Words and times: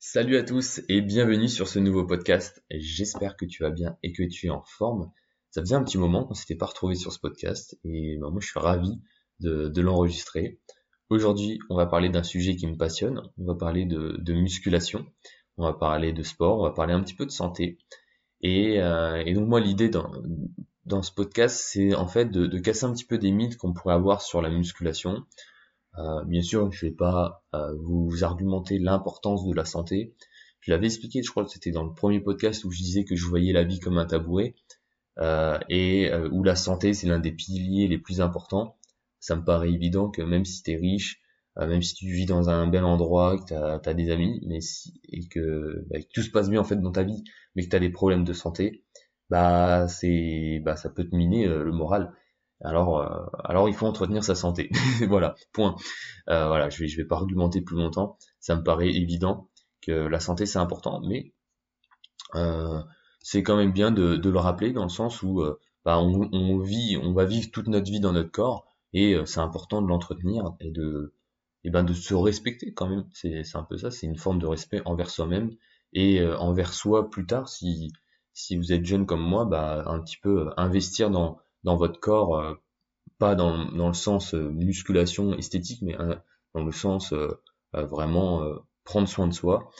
Salut 0.00 0.36
à 0.36 0.44
tous 0.44 0.80
et 0.88 1.00
bienvenue 1.00 1.48
sur 1.48 1.66
ce 1.66 1.80
nouveau 1.80 2.06
podcast. 2.06 2.62
J'espère 2.70 3.36
que 3.36 3.44
tu 3.44 3.64
vas 3.64 3.70
bien 3.70 3.96
et 4.04 4.12
que 4.12 4.22
tu 4.22 4.46
es 4.46 4.50
en 4.50 4.62
forme. 4.62 5.10
Ça 5.50 5.60
faisait 5.60 5.74
un 5.74 5.82
petit 5.82 5.98
moment 5.98 6.24
qu'on 6.24 6.34
s'était 6.34 6.54
pas 6.54 6.66
retrouvé 6.66 6.94
sur 6.94 7.12
ce 7.12 7.18
podcast 7.18 7.76
et 7.82 8.16
bah, 8.16 8.30
moi 8.30 8.38
je 8.40 8.46
suis 8.46 8.60
ravi 8.60 9.00
de, 9.40 9.80
l'enregistrer. 9.80 10.60
Aujourd'hui, 11.10 11.58
on 11.68 11.74
va 11.74 11.86
parler 11.86 12.10
d'un 12.10 12.22
sujet 12.22 12.54
qui 12.54 12.68
me 12.68 12.76
passionne. 12.76 13.22
On 13.38 13.44
va 13.44 13.56
parler 13.56 13.86
de, 13.86 14.32
musculation, 14.32 15.04
on 15.56 15.64
va 15.64 15.72
parler 15.72 16.12
de 16.12 16.22
sport, 16.22 16.60
on 16.60 16.62
va 16.62 16.70
parler 16.70 16.94
un 16.94 17.02
petit 17.02 17.16
peu 17.16 17.26
de 17.26 17.32
santé. 17.32 17.78
Et, 18.40 18.80
euh, 18.80 19.24
donc 19.34 19.48
moi 19.48 19.58
l'idée 19.58 19.88
dans, 19.88 21.02
ce 21.02 21.10
podcast, 21.10 21.60
c'est 21.60 21.96
en 21.96 22.06
fait 22.06 22.26
de 22.26 22.58
casser 22.60 22.84
un 22.84 22.92
petit 22.92 23.04
peu 23.04 23.18
des 23.18 23.32
mythes 23.32 23.56
qu'on 23.56 23.72
pourrait 23.72 23.94
avoir 23.94 24.22
sur 24.22 24.42
la 24.42 24.48
musculation, 24.48 25.24
euh, 25.98 26.24
bien 26.24 26.42
sûr, 26.42 26.70
je 26.70 26.86
vais 26.86 26.92
pas 26.92 27.44
euh, 27.54 27.74
vous 27.80 28.22
argumenter 28.22 28.78
l'importance 28.78 29.44
de 29.44 29.52
la 29.52 29.64
santé. 29.64 30.14
Je 30.60 30.70
l'avais 30.70 30.86
expliqué, 30.86 31.22
je 31.22 31.30
crois 31.30 31.44
que 31.44 31.50
c'était 31.50 31.70
dans 31.70 31.84
le 31.84 31.92
premier 31.92 32.20
podcast 32.20 32.64
où 32.64 32.70
je 32.70 32.78
disais 32.78 33.04
que 33.04 33.16
je 33.16 33.26
voyais 33.26 33.52
la 33.52 33.64
vie 33.64 33.80
comme 33.80 33.98
un 33.98 34.06
tabouret 34.06 34.54
euh, 35.18 35.58
et 35.68 36.12
où 36.32 36.44
la 36.44 36.56
santé 36.56 36.94
c'est 36.94 37.06
l'un 37.06 37.18
des 37.18 37.32
piliers 37.32 37.88
les 37.88 37.98
plus 37.98 38.20
importants. 38.20 38.76
Ça 39.20 39.36
me 39.36 39.44
paraît 39.44 39.70
évident 39.70 40.10
que 40.10 40.22
même 40.22 40.44
si 40.44 40.62
tu 40.62 40.72
es 40.72 40.76
riche, 40.76 41.20
même 41.56 41.82
si 41.82 41.94
tu 41.94 42.06
vis 42.06 42.26
dans 42.26 42.50
un 42.50 42.68
bel 42.68 42.84
endroit, 42.84 43.36
que 43.38 43.46
tu 43.46 43.54
as, 43.54 43.94
des 43.94 44.10
amis, 44.10 44.40
mais 44.46 44.60
si, 44.60 45.00
et 45.08 45.26
que, 45.26 45.84
bah, 45.90 45.98
que, 46.00 46.06
tout 46.14 46.22
se 46.22 46.30
passe 46.30 46.48
bien 46.50 46.60
en 46.60 46.64
fait 46.64 46.76
dans 46.76 46.92
ta 46.92 47.02
vie, 47.02 47.24
mais 47.56 47.64
que 47.64 47.68
tu 47.70 47.76
as 47.76 47.80
des 47.80 47.90
problèmes 47.90 48.24
de 48.24 48.32
santé, 48.32 48.84
bah 49.30 49.88
c'est 49.88 50.60
bah 50.64 50.76
ça 50.76 50.90
peut 50.90 51.08
te 51.08 51.16
miner 51.16 51.46
le 51.46 51.72
moral 51.72 52.12
alors, 52.60 52.98
euh, 52.98 53.26
alors 53.44 53.68
il 53.68 53.74
faut 53.74 53.86
entretenir 53.86 54.24
sa 54.24 54.34
santé. 54.34 54.70
voilà, 55.08 55.36
point. 55.52 55.76
Euh, 56.28 56.48
voilà, 56.48 56.70
je 56.70 56.80
vais, 56.80 56.88
je 56.88 56.96
vais 56.96 57.06
pas 57.06 57.16
argumenter 57.16 57.60
plus 57.60 57.76
longtemps. 57.76 58.18
Ça 58.40 58.56
me 58.56 58.62
paraît 58.62 58.90
évident 58.90 59.48
que 59.80 59.92
la 59.92 60.20
santé 60.20 60.44
c'est 60.46 60.58
important, 60.58 61.00
mais 61.00 61.32
euh, 62.34 62.82
c'est 63.20 63.42
quand 63.42 63.56
même 63.56 63.72
bien 63.72 63.90
de, 63.92 64.16
le 64.16 64.38
rappeler 64.38 64.72
dans 64.72 64.82
le 64.82 64.88
sens 64.88 65.22
où 65.22 65.42
bah, 65.84 65.98
on, 65.98 66.58
vit, 66.58 66.98
on 67.00 67.12
va 67.12 67.24
vivre 67.24 67.50
toute 67.52 67.68
notre 67.68 67.90
vie 67.90 68.00
dans 68.00 68.12
notre 68.12 68.30
corps 68.30 68.66
et 68.92 69.16
c'est 69.24 69.40
important 69.40 69.80
de 69.82 69.86
l'entretenir 69.88 70.54
et 70.60 70.70
de, 70.70 71.14
et 71.64 71.70
ben 71.70 71.84
de 71.84 71.92
se 71.92 72.14
respecter 72.14 72.72
quand 72.74 72.88
même. 72.88 73.06
C'est, 73.12 73.44
c'est 73.44 73.56
un 73.56 73.62
peu 73.62 73.76
ça, 73.78 73.90
c'est 73.90 74.06
une 74.06 74.16
forme 74.18 74.40
de 74.40 74.46
respect 74.46 74.82
envers 74.84 75.10
soi-même 75.10 75.50
et 75.92 76.24
envers 76.24 76.74
soi 76.74 77.08
plus 77.10 77.26
tard. 77.26 77.48
Si, 77.48 77.92
si 78.32 78.56
vous 78.56 78.72
êtes 78.72 78.84
jeune 78.84 79.06
comme 79.06 79.22
moi, 79.22 79.44
bah 79.44 79.84
un 79.86 80.00
petit 80.00 80.18
peu 80.18 80.50
investir 80.56 81.10
dans 81.10 81.38
dans 81.64 81.76
votre 81.76 82.00
corps, 82.00 82.38
euh, 82.38 82.54
pas 83.18 83.34
dans, 83.34 83.64
dans, 83.72 83.88
le 83.88 83.94
sens 83.94 84.34
euh, 84.34 84.50
musculation 84.50 85.34
esthétique, 85.34 85.82
mais 85.82 85.98
euh, 85.98 86.14
dans 86.54 86.64
le 86.64 86.72
sens 86.72 87.12
vraiment 87.74 88.42
prendre 88.84 89.06
soin 89.06 89.28
de 89.28 89.34
soi 89.34 89.70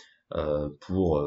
pour 0.80 1.24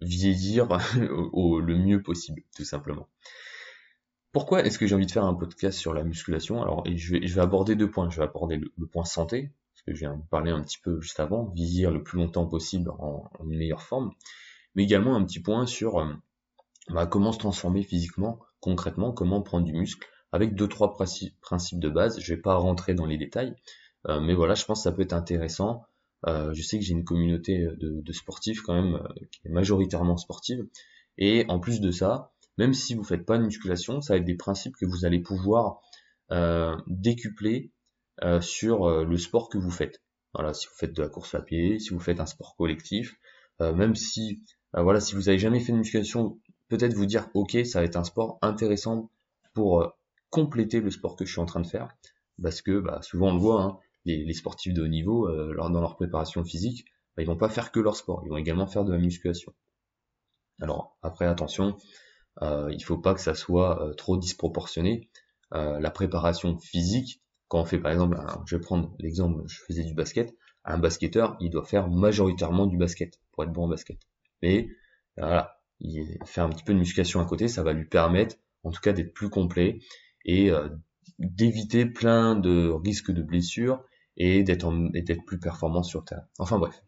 vieillir 0.00 0.68
au, 1.32 1.58
le 1.58 1.76
mieux 1.76 2.00
possible, 2.02 2.42
tout 2.56 2.64
simplement. 2.64 3.08
Pourquoi 4.30 4.64
est-ce 4.64 4.78
que 4.78 4.86
j'ai 4.86 4.94
envie 4.94 5.06
de 5.06 5.10
faire 5.10 5.24
un 5.24 5.34
podcast 5.34 5.76
sur 5.76 5.92
la 5.92 6.04
musculation? 6.04 6.62
Alors, 6.62 6.84
je 6.86 7.12
vais, 7.12 7.26
je 7.26 7.34
vais 7.34 7.40
aborder 7.40 7.74
deux 7.74 7.90
points. 7.90 8.08
Je 8.10 8.18
vais 8.18 8.24
aborder 8.24 8.56
le, 8.56 8.86
point 8.86 9.04
santé, 9.04 9.50
parce 9.74 9.82
que 9.82 9.94
je 9.94 9.98
viens 9.98 10.16
de 10.16 10.22
parler 10.30 10.52
un 10.52 10.62
petit 10.62 10.78
peu 10.78 11.00
juste 11.00 11.18
avant, 11.18 11.46
vieillir 11.46 11.90
le 11.90 12.04
plus 12.04 12.18
longtemps 12.18 12.46
possible 12.46 12.90
en, 12.90 13.28
en 13.36 13.44
meilleure 13.44 13.82
forme, 13.82 14.12
mais 14.76 14.84
également 14.84 15.16
un 15.16 15.24
petit 15.24 15.40
point 15.40 15.66
sur 15.66 15.98
bah, 16.90 17.06
comment 17.06 17.32
se 17.32 17.38
transformer 17.38 17.82
physiquement 17.82 18.38
concrètement 18.60 19.12
comment 19.12 19.42
prendre 19.42 19.64
du 19.64 19.72
muscle 19.72 20.06
avec 20.32 20.54
deux 20.54 20.68
trois 20.68 20.94
principes 20.94 21.80
de 21.80 21.88
base. 21.88 22.20
Je 22.20 22.34
vais 22.34 22.40
pas 22.40 22.56
rentrer 22.56 22.94
dans 22.94 23.06
les 23.06 23.16
détails, 23.16 23.54
euh, 24.08 24.20
mais 24.20 24.34
voilà, 24.34 24.54
je 24.54 24.64
pense 24.64 24.80
que 24.80 24.84
ça 24.84 24.92
peut 24.92 25.02
être 25.02 25.12
intéressant. 25.12 25.84
Euh, 26.26 26.52
je 26.52 26.62
sais 26.62 26.78
que 26.78 26.84
j'ai 26.84 26.92
une 26.92 27.04
communauté 27.04 27.66
de, 27.78 28.12
sportifs 28.12 28.62
quand 28.62 28.74
même 28.74 28.96
euh, 28.96 29.08
qui 29.30 29.40
est 29.46 29.50
majoritairement 29.50 30.16
sportive, 30.16 30.66
et 31.16 31.44
en 31.48 31.60
plus 31.60 31.80
de 31.80 31.90
ça, 31.90 32.32
même 32.56 32.74
si 32.74 32.94
vous 32.94 33.04
faites 33.04 33.24
pas 33.24 33.38
de 33.38 33.44
musculation, 33.44 34.00
ça 34.00 34.14
va 34.14 34.18
être 34.18 34.24
des 34.24 34.36
principes 34.36 34.76
que 34.76 34.86
vous 34.86 35.04
allez 35.04 35.20
pouvoir 35.20 35.80
décupler 36.86 37.72
sur 38.40 39.04
le 39.04 39.16
sport 39.16 39.48
que 39.48 39.56
vous 39.56 39.70
faites. 39.70 40.02
Voilà, 40.34 40.52
si 40.52 40.66
vous 40.66 40.74
faites 40.74 40.94
de 40.94 41.00
la 41.00 41.08
course 41.08 41.34
à 41.34 41.40
pied, 41.40 41.78
si 41.78 41.90
vous 41.90 42.00
faites 42.00 42.20
un 42.20 42.26
sport 42.26 42.54
collectif, 42.56 43.16
même 43.60 43.94
si 43.94 44.42
voilà, 44.74 45.00
si 45.00 45.14
vous 45.14 45.28
avez 45.28 45.38
jamais 45.38 45.60
fait 45.60 45.72
de 45.72 45.78
musculation, 45.78 46.38
peut-être 46.68 46.94
vous 46.94 47.06
dire 47.06 47.28
ok 47.34 47.58
ça 47.64 47.80
va 47.80 47.84
être 47.84 47.96
un 47.96 48.04
sport 48.04 48.38
intéressant 48.42 49.10
pour 49.54 49.82
euh, 49.82 49.88
compléter 50.30 50.80
le 50.80 50.90
sport 50.90 51.16
que 51.16 51.24
je 51.24 51.32
suis 51.32 51.40
en 51.40 51.46
train 51.46 51.60
de 51.60 51.66
faire. 51.66 51.88
Parce 52.42 52.62
que 52.62 52.80
bah, 52.80 53.00
souvent 53.02 53.28
on 53.30 53.34
le 53.34 53.40
voit 53.40 53.62
hein, 53.62 53.78
les, 54.04 54.32
sportifs 54.32 54.74
de 54.74 54.82
haut 54.82 54.88
niveau 54.88 55.28
euh, 55.28 55.54
dans 55.56 55.80
leur 55.80 55.96
préparation 55.96 56.44
physique 56.44 56.84
bah, 57.16 57.22
ils 57.22 57.26
vont 57.26 57.36
pas 57.36 57.48
faire 57.48 57.72
que 57.72 57.80
leur 57.80 57.96
sport 57.96 58.22
ils 58.24 58.28
vont 58.28 58.36
également 58.36 58.66
faire 58.66 58.84
de 58.84 58.92
la 58.92 58.98
musculation. 58.98 59.52
Alors 60.60 60.96
après 61.02 61.26
attention 61.26 61.76
euh, 62.42 62.72
il 62.72 62.82
faut 62.82 62.98
pas 62.98 63.14
que 63.14 63.20
ça 63.20 63.34
soit 63.34 63.82
euh, 63.82 63.94
trop 63.94 64.16
disproportionné 64.16 65.10
la 65.50 65.90
préparation 65.90 66.58
physique. 66.58 67.22
Quand 67.48 67.62
on 67.62 67.64
fait 67.64 67.78
par 67.78 67.90
exemple 67.90 68.20
je 68.46 68.56
vais 68.56 68.60
prendre 68.60 68.94
l'exemple 68.98 69.42
je 69.46 69.60
faisais 69.66 69.82
du 69.82 69.94
basket 69.94 70.34
un 70.64 70.76
basketteur 70.76 71.38
il 71.40 71.48
doit 71.48 71.64
faire 71.64 71.88
majoritairement 71.88 72.66
du 72.66 72.76
basket 72.76 73.18
pour 73.32 73.44
être 73.44 73.52
bon 73.52 73.64
en 73.64 73.68
basket. 73.68 73.98
Mais 74.42 74.68
voilà 75.16 75.57
il 75.80 76.18
fait 76.24 76.40
un 76.40 76.48
petit 76.48 76.64
peu 76.64 76.74
de 76.74 76.78
musculation 76.78 77.20
à 77.20 77.24
côté, 77.24 77.48
ça 77.48 77.62
va 77.62 77.72
lui 77.72 77.86
permettre 77.86 78.36
en 78.64 78.70
tout 78.70 78.80
cas 78.80 78.92
d'être 78.92 79.14
plus 79.14 79.30
complet 79.30 79.78
et 80.24 80.50
euh, 80.50 80.68
d'éviter 81.18 81.86
plein 81.86 82.34
de 82.34 82.68
risques 82.68 83.12
de 83.12 83.22
blessures 83.22 83.82
et 84.16 84.42
d'être 84.42 85.24
plus 85.26 85.38
performant 85.38 85.82
sur 85.82 86.04
terre. 86.04 86.22
Enfin 86.38 86.58
bref, 86.58 86.82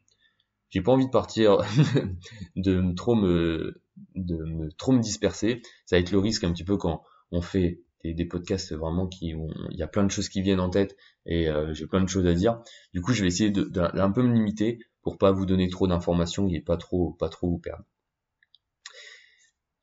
j'ai 0.70 0.82
pas 0.82 0.92
envie 0.92 1.06
de 1.06 1.10
partir 1.10 1.58
de 2.56 2.92
trop 2.94 3.14
me 3.14 3.82
de 4.14 4.70
trop 4.78 4.92
me 4.92 5.00
disperser. 5.00 5.62
Ça 5.86 5.96
va 5.96 6.00
être 6.00 6.10
le 6.10 6.18
risque 6.18 6.44
un 6.44 6.52
petit 6.52 6.64
peu 6.64 6.76
quand 6.76 7.02
on 7.32 7.42
fait 7.42 7.82
des, 8.02 8.24
podcasts 8.24 8.72
vraiment 8.72 9.06
qui 9.06 9.34
il 9.70 9.78
y 9.78 9.82
a 9.82 9.86
plein 9.86 10.04
de 10.04 10.10
choses 10.10 10.28
qui 10.28 10.42
viennent 10.42 10.60
en 10.60 10.70
tête 10.70 10.96
et 11.26 11.48
euh, 11.48 11.74
j'ai 11.74 11.86
plein 11.86 12.02
de 12.02 12.08
choses 12.08 12.26
à 12.26 12.34
dire. 12.34 12.62
Du 12.94 13.02
coup, 13.02 13.12
je 13.12 13.22
vais 13.22 13.28
essayer 13.28 13.50
d'un 13.50 14.10
peu 14.10 14.22
me 14.22 14.32
limiter 14.32 14.78
pour 15.02 15.18
pas 15.18 15.32
vous 15.32 15.46
donner 15.46 15.68
trop 15.68 15.86
d'informations 15.86 16.48
et 16.48 16.60
pas 16.60 16.76
trop 16.76 17.12
pas 17.12 17.28
trop 17.28 17.48
vous 17.48 17.58
perdre. 17.58 17.84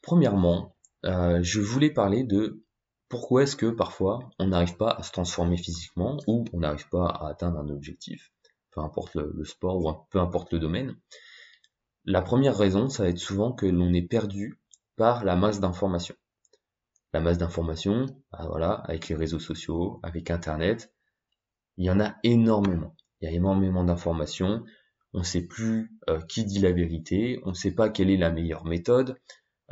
Premièrement, 0.08 0.74
euh, 1.04 1.44
je 1.44 1.60
voulais 1.60 1.90
parler 1.90 2.24
de 2.24 2.64
pourquoi 3.10 3.44
est-ce 3.44 3.58
que 3.58 3.66
parfois 3.66 4.20
on 4.40 4.48
n'arrive 4.48 4.78
pas 4.78 4.92
à 4.92 5.04
se 5.04 5.12
transformer 5.12 5.58
physiquement 5.58 6.16
ou 6.28 6.46
on 6.54 6.60
n'arrive 6.62 6.88
pas 6.88 7.08
à 7.08 7.28
atteindre 7.28 7.60
un 7.60 7.68
objectif, 7.68 8.32
peu 8.72 8.80
importe 8.80 9.16
le, 9.16 9.44
sport 9.44 9.84
ou 9.84 9.94
peu 10.10 10.22
importe 10.22 10.54
le 10.54 10.60
domaine. 10.60 10.96
La 12.06 12.22
première 12.22 12.58
raison, 12.58 12.88
ça 12.88 13.04
va 13.04 13.10
être 13.10 13.18
souvent 13.18 13.52
que 13.52 13.66
l'on 13.66 13.92
est 13.92 14.08
perdu 14.08 14.62
par 14.96 15.26
la 15.26 15.36
masse 15.36 15.60
d'informations. 15.60 16.16
La 17.12 17.20
masse 17.20 17.38
d'informations, 17.38 18.06
bah 18.32 18.46
voilà, 18.48 18.76
avec 18.86 19.10
les 19.10 19.16
réseaux 19.16 19.40
sociaux, 19.40 20.00
avec 20.04 20.32
Internet, 20.32 20.94
il 21.76 21.84
y 21.84 21.92
en 21.92 22.00
a 22.00 22.16
énormément. 22.24 22.96
Il 23.20 23.30
y 23.30 23.34
a 23.34 23.36
énormément 23.36 23.84
d'informations. 23.84 24.64
On 25.12 25.20
ne 25.20 25.26
sait 25.26 25.46
plus 25.46 25.92
euh, 26.10 26.22
qui 26.30 26.46
dit 26.46 26.60
la 26.60 26.72
vérité, 26.72 27.42
on 27.44 27.50
ne 27.50 27.56
sait 27.56 27.76
pas 27.76 27.90
quelle 27.90 28.10
est 28.10 28.16
la 28.16 28.32
meilleure 28.32 28.64
méthode, 28.64 29.18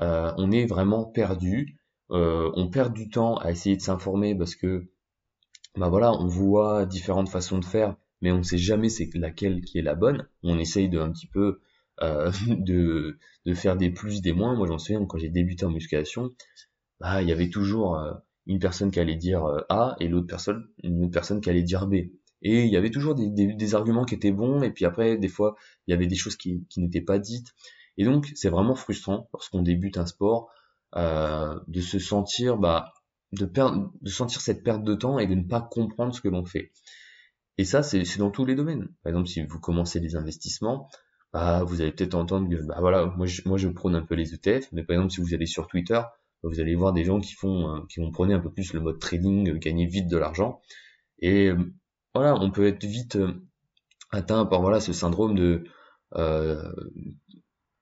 euh, 0.01 0.33
on 0.37 0.51
est 0.51 0.65
vraiment 0.65 1.05
perdu. 1.05 1.77
Euh, 2.11 2.51
on 2.55 2.69
perd 2.69 2.93
du 2.93 3.09
temps 3.09 3.37
à 3.37 3.51
essayer 3.51 3.75
de 3.75 3.81
s'informer 3.81 4.35
parce 4.35 4.55
que 4.55 4.87
bah 5.75 5.89
voilà, 5.89 6.13
on 6.13 6.27
voit 6.27 6.85
différentes 6.85 7.29
façons 7.29 7.59
de 7.59 7.65
faire, 7.65 7.95
mais 8.21 8.31
on 8.31 8.39
ne 8.39 8.43
sait 8.43 8.57
jamais 8.57 8.89
c'est 8.89 9.09
laquelle 9.15 9.61
qui 9.61 9.79
est 9.79 9.81
la 9.81 9.95
bonne. 9.95 10.27
On 10.43 10.57
essaye 10.59 10.89
de 10.89 10.99
un 10.99 11.11
petit 11.11 11.27
peu 11.27 11.61
euh, 12.01 12.31
de, 12.47 13.17
faire 13.53 13.75
des 13.77 13.89
plus, 13.89 14.21
des 14.21 14.33
moins. 14.33 14.55
Moi 14.55 14.67
j'en 14.67 14.77
souviens 14.77 15.05
quand 15.05 15.17
j'ai 15.17 15.29
débuté 15.29 15.65
en 15.65 15.71
musculation, 15.71 16.31
bah 16.99 17.21
il 17.21 17.27
y 17.27 17.31
avait 17.31 17.49
toujours 17.49 17.99
une 18.45 18.59
personne 18.59 18.91
qui 18.91 18.99
allait 18.99 19.15
dire 19.15 19.43
A 19.69 19.95
et 19.99 20.07
l'autre 20.07 20.27
personne, 20.27 20.67
une 20.83 21.03
autre 21.03 21.13
personne 21.13 21.41
qui 21.41 21.49
allait 21.49 21.63
dire 21.63 21.87
B. 21.87 21.95
Et 22.41 22.63
il 22.63 22.71
y 22.71 22.77
avait 22.77 22.91
toujours 22.91 23.15
des, 23.15 23.75
arguments 23.75 24.05
qui 24.05 24.13
étaient 24.13 24.31
bons, 24.31 24.61
et 24.61 24.69
puis 24.69 24.85
après, 24.85 25.17
des 25.17 25.29
fois, 25.29 25.55
il 25.87 25.91
y 25.91 25.93
avait 25.95 26.05
des 26.05 26.15
choses 26.15 26.35
qui 26.35 26.63
n'étaient 26.77 27.01
pas 27.01 27.17
dites. 27.17 27.55
Et 27.97 28.05
donc, 28.05 28.31
c'est 28.35 28.49
vraiment 28.49 28.75
frustrant 28.75 29.29
lorsqu'on 29.33 29.61
débute 29.61 29.97
un 29.97 30.05
sport 30.05 30.49
euh, 30.95 31.59
de 31.67 31.81
se 31.81 31.99
sentir, 31.99 32.57
bah, 32.57 32.93
de 33.31 33.45
perdre, 33.45 33.91
de 34.01 34.09
sentir 34.09 34.41
cette 34.41 34.63
perte 34.63 34.83
de 34.83 34.95
temps 34.95 35.19
et 35.19 35.27
de 35.27 35.35
ne 35.35 35.43
pas 35.43 35.61
comprendre 35.61 36.13
ce 36.13 36.21
que 36.21 36.29
l'on 36.29 36.45
fait. 36.45 36.71
Et 37.57 37.63
ça, 37.63 37.83
c'est 37.83 38.17
dans 38.17 38.31
tous 38.31 38.45
les 38.45 38.55
domaines. 38.55 38.89
Par 39.03 39.11
exemple, 39.11 39.27
si 39.27 39.41
vous 39.45 39.59
commencez 39.59 39.99
des 39.99 40.15
investissements, 40.15 40.89
bah, 41.33 41.63
vous 41.63 41.81
allez 41.81 41.91
peut-être 41.91 42.15
entendre 42.15 42.49
que, 42.49 42.61
bah 42.63 42.77
voilà, 42.79 43.07
moi 43.17 43.25
je, 43.25 43.41
moi 43.45 43.57
je 43.57 43.67
prône 43.67 43.95
un 43.95 44.01
peu 44.01 44.15
les 44.15 44.33
ETF, 44.33 44.69
mais 44.71 44.83
par 44.83 44.95
exemple, 44.95 45.11
si 45.11 45.21
vous 45.21 45.33
allez 45.33 45.45
sur 45.45 45.67
Twitter, 45.67 46.01
vous 46.43 46.59
allez 46.59 46.75
voir 46.75 46.93
des 46.93 47.03
gens 47.03 47.19
qui 47.19 47.33
font, 47.33 47.75
euh, 47.75 47.79
qui 47.89 47.99
vont 47.99 48.11
prôner 48.11 48.33
un 48.33 48.39
peu 48.39 48.51
plus 48.51 48.73
le 48.73 48.79
mode 48.79 48.99
trading, 48.99 49.49
euh, 49.49 49.57
gagner 49.57 49.85
vite 49.85 50.07
de 50.07 50.17
l'argent. 50.17 50.61
Et 51.19 51.49
euh, 51.49 51.57
voilà, 52.13 52.35
on 52.35 52.51
peut 52.51 52.67
être 52.67 52.83
vite 52.85 53.17
atteint 54.11 54.45
par 54.45 54.61
voilà 54.61 54.79
ce 54.79 54.93
syndrome 54.93 55.35
de 55.35 55.65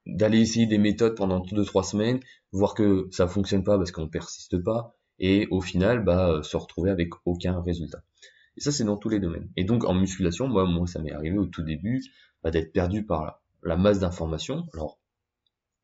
d'aller 0.05 0.39
essayer 0.39 0.65
des 0.65 0.77
méthodes 0.77 1.15
pendant 1.15 1.39
deux 1.39 1.65
trois 1.65 1.83
semaines, 1.83 2.19
voir 2.51 2.73
que 2.73 3.07
ça 3.11 3.27
fonctionne 3.27 3.63
pas 3.63 3.77
parce 3.77 3.91
qu'on 3.91 4.07
persiste 4.07 4.61
pas, 4.61 4.95
et 5.19 5.47
au 5.51 5.61
final, 5.61 6.03
bah, 6.03 6.29
euh, 6.29 6.43
se 6.43 6.57
retrouver 6.57 6.89
avec 6.89 7.09
aucun 7.25 7.61
résultat. 7.61 8.03
Et 8.57 8.61
ça, 8.61 8.71
c'est 8.71 8.83
dans 8.83 8.97
tous 8.97 9.09
les 9.09 9.19
domaines. 9.19 9.49
Et 9.55 9.63
donc, 9.63 9.85
en 9.85 9.93
musculation, 9.93 10.47
moi, 10.47 10.65
moi, 10.65 10.85
ça 10.87 10.99
m'est 10.99 11.11
arrivé 11.11 11.37
au 11.37 11.45
tout 11.45 11.63
début, 11.63 12.03
bah, 12.43 12.51
d'être 12.51 12.73
perdu 12.73 13.05
par 13.05 13.41
la 13.63 13.77
masse 13.77 13.99
d'informations. 13.99 14.67
Alors, 14.73 14.99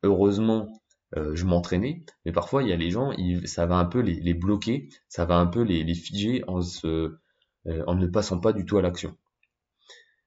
heureusement, 0.02 0.68
euh, 1.16 1.34
je 1.34 1.44
m'entraînais, 1.44 2.04
mais 2.24 2.32
parfois 2.32 2.62
il 2.62 2.68
y 2.68 2.72
a 2.72 2.76
les 2.76 2.90
gens, 2.90 3.12
ça 3.44 3.66
va 3.66 3.76
un 3.76 3.84
peu 3.84 4.00
les, 4.00 4.34
bloquer, 4.34 4.88
ça 5.08 5.24
va 5.24 5.38
un 5.38 5.46
peu 5.46 5.62
les, 5.62 5.94
figer 5.94 6.44
en, 6.46 6.62
se, 6.62 7.16
euh, 7.66 7.84
en 7.86 7.94
ne 7.94 8.06
passant 8.06 8.38
pas 8.38 8.52
du 8.52 8.64
tout 8.64 8.78
à 8.78 8.82
l'action. 8.82 9.16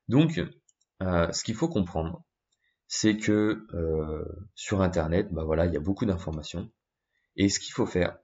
Donc, 0.09 0.41
ce 0.99 1.43
qu'il 1.43 1.55
faut 1.55 1.69
comprendre, 1.69 2.23
c'est 2.87 3.17
que 3.17 3.65
sur 4.55 4.81
Internet, 4.81 5.31
bah 5.31 5.43
voilà, 5.43 5.65
il 5.65 5.73
y 5.73 5.77
a 5.77 5.81
beaucoup 5.81 6.05
d'informations, 6.05 6.69
et 7.35 7.49
ce 7.49 7.59
qu'il 7.59 7.73
faut 7.73 7.85
faire, 7.85 8.17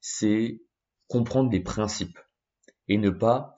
c'est 0.00 0.60
comprendre 1.08 1.50
les 1.50 1.60
principes 1.60 2.18
et 2.88 2.98
ne 2.98 3.10
pas 3.10 3.56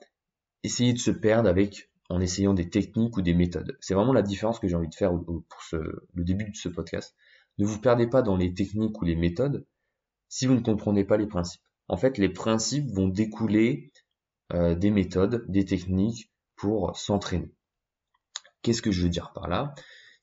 essayer 0.63 0.93
de 0.93 0.99
se 0.99 1.11
perdre 1.11 1.49
avec 1.49 1.89
en 2.09 2.21
essayant 2.21 2.53
des 2.53 2.69
techniques 2.69 3.17
ou 3.17 3.21
des 3.21 3.33
méthodes. 3.33 3.77
C'est 3.81 3.93
vraiment 3.93 4.13
la 4.13 4.21
différence 4.21 4.59
que 4.59 4.67
j'ai 4.67 4.75
envie 4.75 4.89
de 4.89 4.95
faire 4.95 5.11
pour 5.11 5.43
le 5.71 6.23
début 6.23 6.49
de 6.49 6.55
ce 6.55 6.69
podcast. 6.69 7.15
Ne 7.57 7.65
vous 7.65 7.79
perdez 7.79 8.07
pas 8.07 8.21
dans 8.21 8.37
les 8.37 8.53
techniques 8.53 9.01
ou 9.01 9.05
les 9.05 9.15
méthodes 9.15 9.65
si 10.29 10.45
vous 10.45 10.53
ne 10.53 10.61
comprenez 10.61 11.03
pas 11.03 11.17
les 11.17 11.27
principes. 11.27 11.61
En 11.87 11.97
fait, 11.97 12.17
les 12.17 12.29
principes 12.29 12.89
vont 12.91 13.07
découler 13.07 13.91
euh, 14.53 14.75
des 14.75 14.91
méthodes, 14.91 15.45
des 15.49 15.65
techniques 15.65 16.31
pour 16.55 16.95
s'entraîner. 16.97 17.51
Qu'est-ce 18.61 18.81
que 18.81 18.91
je 18.91 19.03
veux 19.03 19.09
dire 19.09 19.31
par 19.33 19.47
là? 19.47 19.73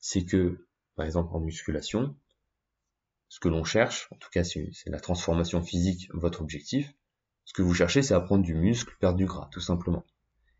C'est 0.07 0.23
que, 0.23 0.67
par 0.93 1.07
exemple, 1.07 1.35
en 1.35 1.39
musculation, 1.39 2.15
ce 3.27 3.39
que 3.39 3.47
l'on 3.47 3.63
cherche, 3.63 4.07
en 4.11 4.17
tout 4.17 4.29
cas 4.29 4.43
c'est 4.43 4.69
la 4.85 4.99
transformation 4.99 5.63
physique, 5.63 6.09
votre 6.13 6.41
objectif, 6.41 6.93
ce 7.43 7.53
que 7.53 7.63
vous 7.63 7.73
cherchez 7.73 8.03
c'est 8.03 8.13
apprendre 8.13 8.43
du 8.43 8.53
muscle, 8.53 8.95
perdre 8.99 9.17
du 9.17 9.25
gras, 9.25 9.49
tout 9.51 9.61
simplement. 9.61 10.05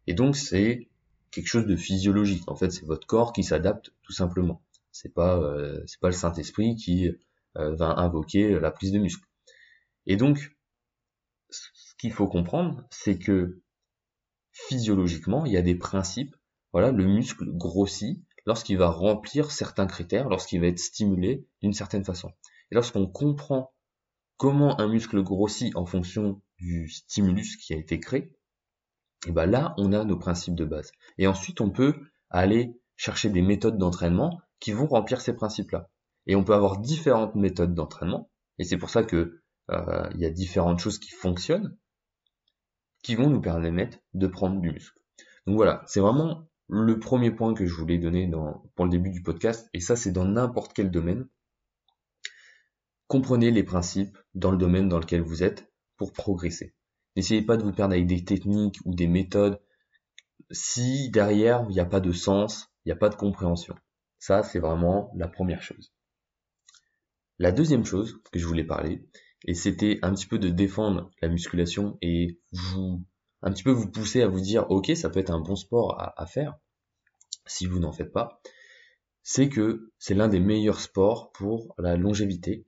Et 0.07 0.15
donc 0.15 0.36
c'est 0.36 0.89
quelque 1.30 1.45
chose 1.45 1.68
de 1.68 1.75
physiologique. 1.75 2.50
En 2.50 2.56
fait, 2.56 2.71
c'est 2.71 2.88
votre 2.88 3.06
corps 3.06 3.33
qui 3.33 3.44
s'adapte 3.44 3.94
tout 4.01 4.13
simplement. 4.13 4.63
C'est 4.92 5.13
pas 5.13 5.38
euh, 5.38 5.80
c'est 5.86 6.00
pas 6.00 6.09
le 6.09 6.15
Saint 6.15 6.33
Esprit 6.33 6.75
qui 6.75 7.12
euh, 7.57 7.75
va 7.75 8.00
invoquer 8.00 8.59
la 8.59 8.71
prise 8.71 8.92
de 8.94 8.97
muscle. 8.97 9.27
Et 10.07 10.15
donc, 10.18 10.57
ce 11.51 11.94
qu'il 12.00 12.13
faut 12.13 12.27
comprendre, 12.27 12.83
c'est 12.89 13.19
que 13.19 13.62
physiologiquement, 14.53 15.45
il 15.45 15.51
y 15.51 15.57
a 15.57 15.62
des 15.62 15.75
principes. 15.75 16.36
Voilà, 16.71 16.92
le 16.92 17.06
muscle 17.06 17.45
grossit 17.51 18.25
lorsqu'il 18.45 18.77
va 18.77 18.89
remplir 18.89 19.51
certains 19.51 19.88
critères, 19.88 20.30
lorsqu'il 20.30 20.62
va 20.62 20.68
être 20.68 20.80
stimulé 20.80 21.47
d'une 21.62 21.74
certaine 21.74 22.06
façon. 22.06 22.31
Et 22.71 22.75
lorsqu'on 22.75 23.07
comprend 23.07 23.74
comment 24.38 24.80
un 24.80 24.88
muscle 24.88 25.21
grossit 25.24 25.75
en 25.75 25.86
fonction 25.86 26.42
du 26.57 26.89
stimulus 26.89 27.57
qui 27.57 27.74
a 27.74 27.77
été 27.77 28.00
créé, 28.00 28.36
et 29.27 29.31
ben 29.31 29.45
là, 29.45 29.74
on 29.77 29.92
a 29.94 30.03
nos 30.03 30.18
principes 30.18 30.56
de 30.56 30.65
base. 30.65 30.92
Et 31.18 31.27
ensuite, 31.27 31.62
on 31.62 31.71
peut 31.71 31.95
aller 32.30 32.80
chercher 32.95 33.30
des 33.30 33.42
méthodes 33.42 33.77
d'entraînement 33.77 34.39
qui 34.59 34.71
vont 34.71 34.88
remplir 34.88 35.21
ces 35.21 35.36
principes-là. 35.36 35.89
Et 36.27 36.36
on 36.36 36.44
peut 36.44 36.53
avoir 36.53 36.80
différentes 36.80 37.36
méthodes 37.36 37.74
d'entraînement, 37.74 38.30
et 38.57 38.63
c'est 38.63 38.77
pour 38.77 38.89
ça 38.89 39.03
que 39.03 39.42
euh, 39.71 40.09
il 40.13 40.21
y 40.21 40.25
a 40.25 40.30
différentes 40.30 40.80
choses 40.80 41.00
qui 41.00 41.12
fonctionnent, 41.12 41.77
qui 43.03 43.15
vont 43.15 43.30
nous 43.30 43.42
permettre 43.42 44.00
de 44.13 44.27
prendre 44.27 44.59
du 44.59 44.71
muscle. 44.71 45.00
Donc 45.45 45.56
voilà, 45.56 45.83
c'est 45.88 46.00
vraiment 46.00 46.47
le 46.68 47.00
premier 47.00 47.32
point 47.32 47.54
que 47.54 47.66
je 47.66 47.74
voulais 47.74 47.98
donner 47.98 48.28
dans, 48.28 48.64
pour 48.76 48.86
le 48.86 48.92
début 48.92 49.12
du 49.12 49.22
podcast, 49.22 49.70
et 49.74 49.80
ça 49.80 49.96
c'est 49.96 50.12
dans 50.12 50.26
n'importe 50.26 50.74
quel 50.74 50.92
domaine. 50.92 51.28
Comprenez 53.08 53.52
les 53.52 53.64
principes 53.64 54.18
dans 54.34 54.52
le 54.52 54.58
domaine 54.58 54.90
dans 54.90 55.00
lequel 55.00 55.22
vous 55.22 55.44
êtes 55.44 55.72
pour 55.98 56.12
progresser. 56.12 56.74
N'essayez 57.16 57.44
pas 57.44 57.58
de 57.58 57.64
vous 57.64 57.72
perdre 57.72 57.94
avec 57.94 58.08
des 58.08 58.26
techniques 58.26 58.80
ou 58.84 58.96
des 58.96 59.08
méthodes 59.08 59.60
si 60.52 61.10
derrière 61.10 61.66
il 61.70 61.74
n'y 61.74 61.80
a 61.80 61.86
pas 61.86 62.00
de 62.00 62.12
sens, 62.12 62.68
il 62.84 62.90
n'y 62.90 62.94
a 62.94 62.98
pas 62.98 63.10
de 63.10 63.16
compréhension. 63.16 63.76
Ça, 64.20 64.44
c'est 64.44 64.60
vraiment 64.60 65.12
la 65.16 65.28
première 65.28 65.62
chose. 65.62 65.94
La 67.40 67.52
deuxième 67.52 67.86
chose 67.86 68.22
que 68.32 68.40
je 68.40 68.46
voulais 68.46 68.64
parler, 68.64 69.08
et 69.46 69.54
c'était 69.54 70.00
un 70.02 70.14
petit 70.14 70.26
peu 70.26 70.40
de 70.40 70.50
défendre 70.50 71.12
la 71.22 71.28
musculation 71.28 71.98
et 72.02 72.40
vous, 72.52 73.04
un 73.42 73.52
petit 73.52 73.64
peu 73.64 73.72
vous 73.72 73.90
pousser 73.90 74.22
à 74.22 74.28
vous 74.28 74.40
dire, 74.40 74.70
ok, 74.70 74.92
ça 74.96 75.10
peut 75.10 75.20
être 75.20 75.32
un 75.32 75.40
bon 75.40 75.56
sport 75.56 75.96
à, 76.00 76.26
faire, 76.26 76.56
si 77.46 77.66
vous 77.66 77.80
n'en 77.80 77.92
faites 77.92 78.12
pas, 78.12 78.42
c'est 79.24 79.50
que 79.50 79.92
c'est 80.00 80.16
l'un 80.16 80.28
des 80.28 80.40
meilleurs 80.40 80.80
sports 80.80 81.32
pour 81.32 81.76
la 81.78 81.96
longévité 81.96 82.66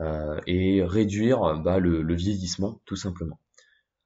euh, 0.00 0.40
et 0.46 0.82
réduire 0.82 1.60
bah, 1.60 1.78
le, 1.78 2.02
le, 2.02 2.14
vieillissement, 2.14 2.80
tout 2.84 2.96
simplement. 2.96 3.38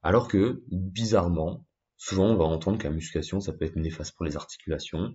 Alors 0.02 0.28
que, 0.28 0.62
bizarrement, 0.70 1.64
souvent 1.96 2.26
on 2.26 2.37
va 2.37 2.44
entendre 2.44 2.78
la 2.82 2.90
musculation, 2.90 3.40
ça 3.40 3.52
peut 3.52 3.64
être 3.64 3.76
néfaste 3.76 4.16
pour 4.16 4.25
les 4.25 4.37
articulations, 4.37 5.14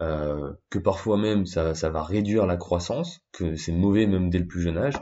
euh, 0.00 0.52
que 0.70 0.78
parfois 0.78 1.18
même 1.18 1.44
ça, 1.44 1.72
va 1.72 2.02
réduire 2.02 2.46
la 2.46 2.56
croissance, 2.56 3.20
que 3.32 3.54
c'est 3.56 3.72
mauvais 3.72 4.06
même 4.06 4.30
dès 4.30 4.38
le 4.38 4.46
plus 4.46 4.62
jeune 4.62 4.78
âge, 4.78 4.94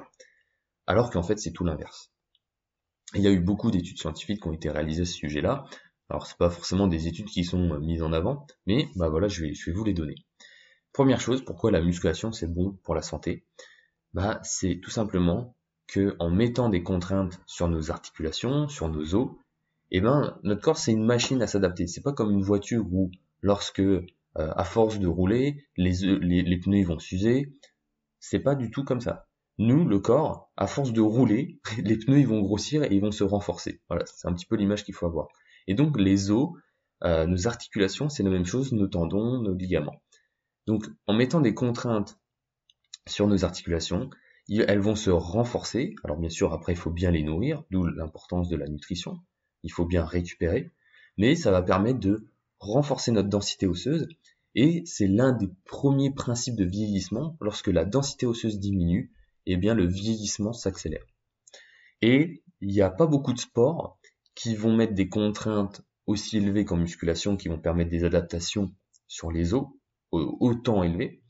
alors 0.86 1.10
qu'en 1.10 1.22
fait 1.22 1.38
c'est 1.38 1.52
tout 1.52 1.64
l'inverse. 1.64 2.10
Il 3.14 3.22
y 3.22 3.26
a 3.26 3.30
eu 3.30 3.40
beaucoup 3.40 3.70
d'études 3.70 3.98
scientifiques 3.98 4.42
qui 4.42 4.48
ont 4.48 4.52
été 4.52 4.70
réalisées 4.70 5.02
à 5.02 5.06
ce 5.06 5.14
sujet-là. 5.14 5.64
Alors 6.10 6.26
c'est 6.26 6.36
pas 6.38 6.50
forcément 6.50 6.86
des 6.86 7.06
études 7.06 7.26
qui 7.26 7.44
sont 7.44 7.72
euh, 7.72 7.78
mises 7.78 8.02
en 8.02 8.12
avant, 8.12 8.46
mais 8.66 8.88
bah 8.96 9.08
voilà, 9.08 9.28
je 9.28 9.44
vais, 9.44 9.72
vous 9.72 9.84
les 9.84 9.92
donner. 9.92 10.14
Première 10.92 11.20
chose, 11.20 11.44
pourquoi 11.44 11.70
la 11.70 11.82
musculation 11.82 12.32
c'est 12.32 12.52
bon 12.52 12.78
pour 12.82 12.94
la 12.94 13.02
santé? 13.02 13.44
Bah 14.14 14.40
c'est 14.42 14.80
tout 14.82 14.90
simplement 14.90 15.54
que 15.86 16.16
en 16.18 16.30
mettant 16.30 16.70
des 16.70 16.82
contraintes 16.82 17.40
sur 17.46 17.68
nos 17.68 17.90
articulations, 17.90 18.68
sur 18.68 18.88
nos 18.88 19.14
os, 19.14 19.30
eh 19.90 20.00
ben 20.00 20.38
notre 20.42 20.62
corps 20.62 20.78
c'est 20.78 20.92
une 20.92 21.04
machine 21.04 21.42
à 21.42 21.46
s'adapter. 21.46 21.86
C'est 21.86 22.02
pas 22.02 22.12
comme 22.12 22.30
une 22.30 22.42
voiture 22.42 22.86
où 22.90 23.10
lorsque 23.42 23.80
euh, 23.80 24.02
à 24.34 24.64
force 24.64 24.98
de 24.98 25.06
rouler, 25.06 25.66
les, 25.76 25.92
les, 26.20 26.58
pneus 26.58 26.84
vont 26.84 26.98
s'user. 26.98 27.54
C'est 28.20 28.40
pas 28.40 28.54
du 28.54 28.70
tout 28.70 28.84
comme 28.84 29.00
ça. 29.00 29.27
Nous, 29.58 29.84
le 29.84 29.98
corps, 29.98 30.52
à 30.56 30.66
force 30.66 30.92
de 30.92 31.00
rouler, 31.00 31.60
les 31.78 31.96
pneus 31.98 32.20
ils 32.20 32.28
vont 32.28 32.40
grossir 32.40 32.84
et 32.84 32.94
ils 32.94 33.00
vont 33.00 33.10
se 33.10 33.24
renforcer. 33.24 33.80
Voilà, 33.88 34.04
c'est 34.06 34.28
un 34.28 34.32
petit 34.32 34.46
peu 34.46 34.56
l'image 34.56 34.84
qu'il 34.84 34.94
faut 34.94 35.06
avoir. 35.06 35.28
Et 35.66 35.74
donc 35.74 35.98
les 35.98 36.30
os, 36.30 36.50
euh, 37.04 37.26
nos 37.26 37.46
articulations, 37.46 38.08
c'est 38.08 38.22
la 38.22 38.30
même 38.30 38.46
chose, 38.46 38.72
nos 38.72 38.86
tendons, 38.86 39.40
nos 39.40 39.54
ligaments. 39.54 40.00
Donc 40.66 40.86
en 41.06 41.14
mettant 41.14 41.40
des 41.40 41.54
contraintes 41.54 42.18
sur 43.06 43.26
nos 43.26 43.44
articulations, 43.44 44.10
elles 44.48 44.80
vont 44.80 44.96
se 44.96 45.10
renforcer. 45.10 45.94
Alors 46.04 46.16
bien 46.16 46.30
sûr, 46.30 46.52
après, 46.52 46.72
il 46.72 46.78
faut 46.78 46.90
bien 46.90 47.10
les 47.10 47.22
nourrir, 47.22 47.64
d'où 47.70 47.84
l'importance 47.86 48.48
de 48.48 48.56
la 48.56 48.68
nutrition. 48.68 49.18
Il 49.62 49.72
faut 49.72 49.86
bien 49.86 50.04
récupérer, 50.04 50.70
mais 51.16 51.34
ça 51.34 51.50
va 51.50 51.62
permettre 51.62 51.98
de 51.98 52.28
renforcer 52.60 53.12
notre 53.12 53.28
densité 53.28 53.66
osseuse, 53.66 54.08
et 54.54 54.82
c'est 54.86 55.06
l'un 55.06 55.32
des 55.32 55.48
premiers 55.64 56.12
principes 56.12 56.56
de 56.56 56.64
vieillissement. 56.64 57.36
Lorsque 57.40 57.68
la 57.68 57.84
densité 57.84 58.26
osseuse 58.26 58.58
diminue, 58.58 59.12
eh 59.52 59.56
bien 59.56 59.74
le 59.74 59.86
vieillissement 59.86 60.52
s'accélère. 60.52 61.04
Et 62.02 62.42
il 62.60 62.68
n'y 62.68 62.80
a 62.80 62.90
pas 62.90 63.06
beaucoup 63.06 63.32
de 63.32 63.38
sports 63.38 63.98
qui 64.34 64.54
vont 64.54 64.74
mettre 64.74 64.94
des 64.94 65.08
contraintes 65.08 65.82
aussi 66.06 66.38
élevées 66.38 66.64
qu'en 66.64 66.76
musculation, 66.76 67.36
qui 67.36 67.48
vont 67.48 67.58
permettre 67.58 67.90
des 67.90 68.04
adaptations 68.04 68.72
sur 69.06 69.30
les 69.30 69.54
os 69.54 69.66
autant 70.10 70.82
élevées, 70.82 71.22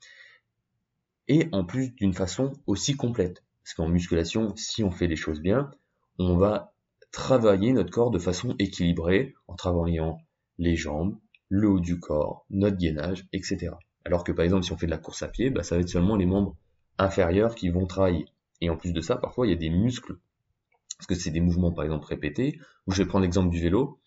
et 1.26 1.48
en 1.52 1.64
plus 1.64 1.90
d'une 1.94 2.14
façon 2.14 2.52
aussi 2.66 2.96
complète. 2.96 3.42
Parce 3.64 3.74
qu'en 3.74 3.88
musculation, 3.88 4.54
si 4.56 4.84
on 4.84 4.90
fait 4.90 5.08
les 5.08 5.16
choses 5.16 5.40
bien, 5.40 5.70
on 6.18 6.36
va 6.36 6.72
travailler 7.10 7.72
notre 7.72 7.90
corps 7.90 8.10
de 8.10 8.18
façon 8.18 8.54
équilibrée 8.58 9.34
en 9.46 9.54
travaillant 9.54 10.18
les 10.58 10.76
jambes, 10.76 11.18
le 11.48 11.68
haut 11.68 11.80
du 11.80 11.98
corps, 11.98 12.46
notre 12.50 12.76
gainage, 12.76 13.26
etc. 13.32 13.72
Alors 14.04 14.24
que 14.24 14.32
par 14.32 14.44
exemple, 14.44 14.64
si 14.64 14.72
on 14.72 14.78
fait 14.78 14.86
de 14.86 14.90
la 14.90 14.98
course 14.98 15.22
à 15.22 15.28
pied, 15.28 15.50
bah, 15.50 15.62
ça 15.62 15.74
va 15.74 15.80
être 15.80 15.88
seulement 15.88 16.16
les 16.16 16.26
membres 16.26 16.56
inférieurs 16.98 17.54
qui 17.54 17.70
vont 17.70 17.86
travailler. 17.86 18.26
Et 18.60 18.70
en 18.70 18.76
plus 18.76 18.92
de 18.92 19.00
ça, 19.00 19.16
parfois, 19.16 19.46
il 19.46 19.50
y 19.50 19.52
a 19.52 19.56
des 19.56 19.70
muscles, 19.70 20.18
parce 20.98 21.06
que 21.06 21.14
c'est 21.14 21.30
des 21.30 21.40
mouvements, 21.40 21.72
par 21.72 21.84
exemple, 21.84 22.06
répétés, 22.06 22.58
ou 22.86 22.92
je 22.92 23.02
vais 23.02 23.08
prendre 23.08 23.22
l'exemple 23.22 23.50
du 23.50 23.60
vélo, 23.60 24.00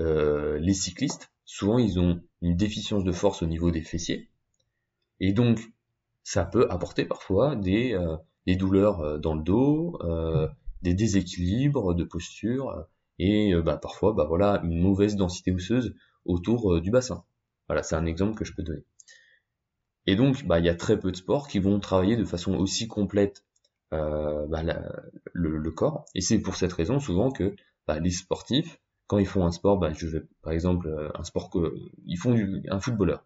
euh, 0.00 0.58
les 0.58 0.74
cyclistes, 0.74 1.32
souvent, 1.44 1.78
ils 1.78 1.98
ont 1.98 2.20
une 2.42 2.56
déficience 2.56 3.04
de 3.04 3.12
force 3.12 3.42
au 3.42 3.46
niveau 3.46 3.70
des 3.70 3.82
fessiers, 3.82 4.28
et 5.20 5.32
donc, 5.32 5.60
ça 6.22 6.44
peut 6.44 6.66
apporter 6.70 7.06
parfois 7.06 7.56
des, 7.56 7.94
euh, 7.94 8.16
des 8.46 8.56
douleurs 8.56 9.00
euh, 9.00 9.18
dans 9.18 9.34
le 9.34 9.42
dos, 9.42 9.98
des 10.82 10.94
déséquilibres 10.94 11.94
de 11.94 12.04
posture, 12.04 12.86
et 13.18 13.52
bah, 13.64 13.78
parfois 13.78 14.12
bah, 14.12 14.26
voilà 14.28 14.60
une 14.62 14.78
mauvaise 14.80 15.16
densité 15.16 15.50
osseuse 15.50 15.94
autour 16.24 16.80
du 16.80 16.92
bassin. 16.92 17.24
Voilà, 17.66 17.82
c'est 17.82 17.96
un 17.96 18.06
exemple 18.06 18.36
que 18.36 18.44
je 18.44 18.54
peux 18.54 18.62
donner. 18.62 18.84
Et 20.08 20.16
donc, 20.16 20.46
bah, 20.46 20.58
il 20.58 20.64
y 20.64 20.70
a 20.70 20.74
très 20.74 20.98
peu 20.98 21.10
de 21.10 21.16
sports 21.16 21.48
qui 21.48 21.58
vont 21.58 21.78
travailler 21.80 22.16
de 22.16 22.24
façon 22.24 22.54
aussi 22.54 22.88
complète 22.88 23.44
euh, 23.92 24.46
bah, 24.46 24.62
le, 25.34 25.70
corps. 25.70 26.06
Et 26.14 26.22
c'est 26.22 26.38
pour 26.38 26.56
cette 26.56 26.72
raison 26.72 26.98
souvent 26.98 27.30
que 27.30 27.54
bah, 27.86 27.98
les 27.98 28.10
sportifs, 28.10 28.80
quand 29.06 29.18
ils 29.18 29.26
font 29.26 29.44
un 29.44 29.50
sport, 29.50 29.76
bah, 29.76 29.92
je 29.92 30.06
vais, 30.06 30.22
par 30.40 30.54
exemple, 30.54 31.10
un 31.14 31.24
sport 31.24 31.50
que 31.50 31.74
ils 32.06 32.16
font 32.16 32.34
un 32.70 32.80
footballeur. 32.80 33.22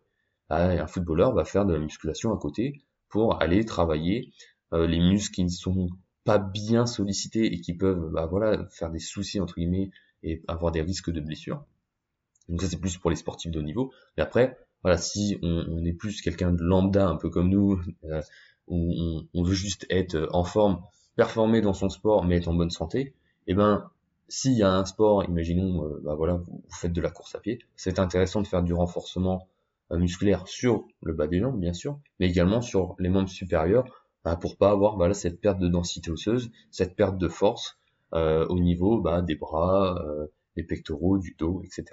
Bah, 0.50 0.70
un 0.70 0.86
footballeur 0.88 1.32
va 1.32 1.44
faire 1.44 1.66
de 1.66 1.72
la 1.72 1.78
musculation 1.78 2.34
à 2.34 2.36
côté 2.36 2.82
pour 3.08 3.40
aller 3.40 3.64
travailler 3.64 4.32
les 4.72 4.98
muscles 4.98 5.36
qui 5.36 5.50
sont 5.50 5.88
pas 6.24 6.38
bien 6.38 6.86
sollicités 6.86 7.46
et 7.54 7.60
qui 7.60 7.74
peuvent 7.74 8.10
bah, 8.10 8.26
voilà, 8.26 8.66
faire 8.70 8.90
des 8.90 8.98
soucis 8.98 9.38
entre 9.38 9.54
guillemets 9.54 9.92
et 10.24 10.42
avoir 10.48 10.72
des 10.72 10.82
risques 10.82 11.12
de 11.12 11.20
blessures. 11.20 11.64
Donc 12.48 12.60
ça 12.60 12.68
c'est 12.68 12.80
plus 12.80 12.98
pour 12.98 13.10
les 13.10 13.16
sportifs 13.16 13.52
de 13.52 13.60
haut 13.60 13.62
niveau. 13.62 13.92
Mais 14.16 14.24
après, 14.24 14.58
voilà, 14.82 14.98
si 14.98 15.38
on, 15.42 15.84
est 15.84 15.92
plus 15.92 16.20
quelqu'un 16.20 16.52
de 16.52 16.62
lambda, 16.62 17.08
un 17.08 17.16
peu 17.16 17.30
comme 17.30 17.48
nous, 17.48 17.80
euh, 18.04 18.20
où 18.66 19.26
on, 19.32 19.42
veut 19.42 19.54
juste 19.54 19.86
être 19.90 20.28
en 20.32 20.44
forme, 20.44 20.82
performer 21.16 21.60
dans 21.60 21.74
son 21.74 21.88
sport, 21.88 22.24
mais 22.24 22.36
être 22.36 22.48
en 22.48 22.54
bonne 22.54 22.70
santé, 22.70 23.14
eh 23.46 23.54
ben, 23.54 23.90
s'il 24.28 24.52
y 24.52 24.62
a 24.62 24.72
un 24.72 24.84
sport, 24.84 25.24
imaginons, 25.24 25.84
euh, 25.84 26.00
bah 26.02 26.14
voilà, 26.14 26.34
vous, 26.34 26.62
faites 26.70 26.92
de 26.92 27.00
la 27.00 27.10
course 27.10 27.34
à 27.34 27.40
pied, 27.40 27.60
c'est 27.76 27.98
intéressant 27.98 28.40
de 28.40 28.46
faire 28.46 28.62
du 28.62 28.72
renforcement 28.72 29.46
euh, 29.92 29.98
musculaire 29.98 30.48
sur 30.48 30.86
le 31.02 31.12
bas 31.12 31.26
des 31.26 31.40
jambes, 31.40 31.60
bien 31.60 31.72
sûr, 31.72 31.98
mais 32.18 32.28
également 32.28 32.60
sur 32.60 32.96
les 32.98 33.08
membres 33.08 33.28
supérieurs, 33.28 33.84
bah, 34.24 34.36
pour 34.36 34.56
pas 34.56 34.70
avoir 34.70 34.96
voilà 34.96 35.14
cette 35.14 35.40
perte 35.40 35.58
de 35.58 35.68
densité 35.68 36.10
osseuse, 36.10 36.50
cette 36.70 36.96
perte 36.96 37.18
de 37.18 37.28
force 37.28 37.78
euh, 38.14 38.46
au 38.46 38.58
niveau 38.58 39.00
bah, 39.00 39.20
des 39.22 39.34
bras, 39.34 40.02
des 40.56 40.62
pectoraux, 40.62 41.18
du 41.18 41.34
dos, 41.38 41.62
etc. 41.64 41.84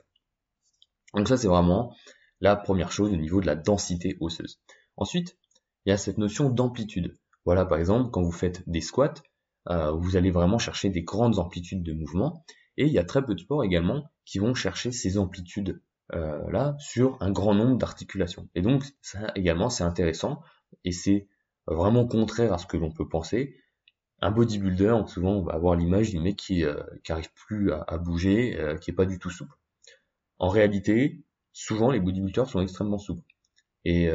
Donc 1.14 1.28
ça 1.28 1.38
c'est 1.38 1.48
vraiment 1.48 1.94
la 2.42 2.56
première 2.56 2.92
chose 2.92 3.12
au 3.12 3.18
niveau 3.18 3.42
de 3.42 3.46
la 3.46 3.56
densité 3.56 4.18
osseuse. 4.20 4.60
Ensuite, 4.98 5.38
il 5.86 5.90
y 5.90 5.94
a 5.94 5.98
cette 5.98 6.18
notion 6.18 6.50
d'amplitude. 6.50 7.18
Voilà, 7.46 7.66
par 7.66 7.78
exemple, 7.78 8.12
quand 8.12 8.22
vous 8.22 8.32
faites 8.32 8.68
des 8.70 8.82
squats, 8.82 9.14
euh, 9.70 9.92
vous 9.92 10.16
allez 10.16 10.32
vraiment 10.32 10.58
chercher 10.58 10.90
des 10.90 11.04
grandes 11.04 11.40
amplitudes 11.40 11.84
de 11.84 11.94
mouvement. 11.94 12.44
Et 12.78 12.86
il 12.86 12.94
y 12.94 13.00
a 13.00 13.04
très 13.04 13.24
peu 13.24 13.36
de 13.36 13.40
sports 13.40 13.64
également 13.64 14.10
qui 14.26 14.40
vont 14.40 14.54
chercher 14.54 14.92
ces 14.92 15.18
amplitudes 15.18 15.82
euh, 16.14 16.50
là 16.52 16.76
sur 16.80 17.18
un 17.22 17.32
grand 17.32 17.54
nombre 17.54 17.78
d'articulations. 17.78 18.50
Et 18.56 18.62
donc 18.62 18.84
ça 19.02 19.32
également 19.36 19.70
c'est 19.70 19.84
intéressant 19.84 20.42
et 20.86 20.92
c'est 20.92 21.28
vraiment 21.68 22.08
contraire 22.08 22.54
à 22.54 22.58
ce 22.58 22.66
que 22.66 22.78
l'on 22.78 22.92
peut 22.92 23.08
penser. 23.08 23.58
Un 24.22 24.32
bodybuilder, 24.32 25.02
souvent 25.08 25.34
on 25.34 25.44
va 25.44 25.54
avoir 25.54 25.76
l'image 25.76 26.10
du 26.10 26.20
mec 26.20 26.38
qui, 26.38 26.64
euh, 26.64 26.82
qui 27.04 27.12
arrive 27.12 27.32
plus 27.34 27.72
à, 27.72 27.98
bouger, 27.98 28.58
qui 28.82 28.92
est 28.92 28.94
pas 28.94 29.06
du 29.06 29.20
tout 29.20 29.30
souple. 29.30 29.56
En 30.40 30.48
réalité, 30.48 31.24
souvent 31.60 31.92
les 31.92 32.00
bodybuilders 32.00 32.48
sont 32.48 32.62
extrêmement 32.62 32.98
souples. 32.98 33.26
Et, 33.86 34.10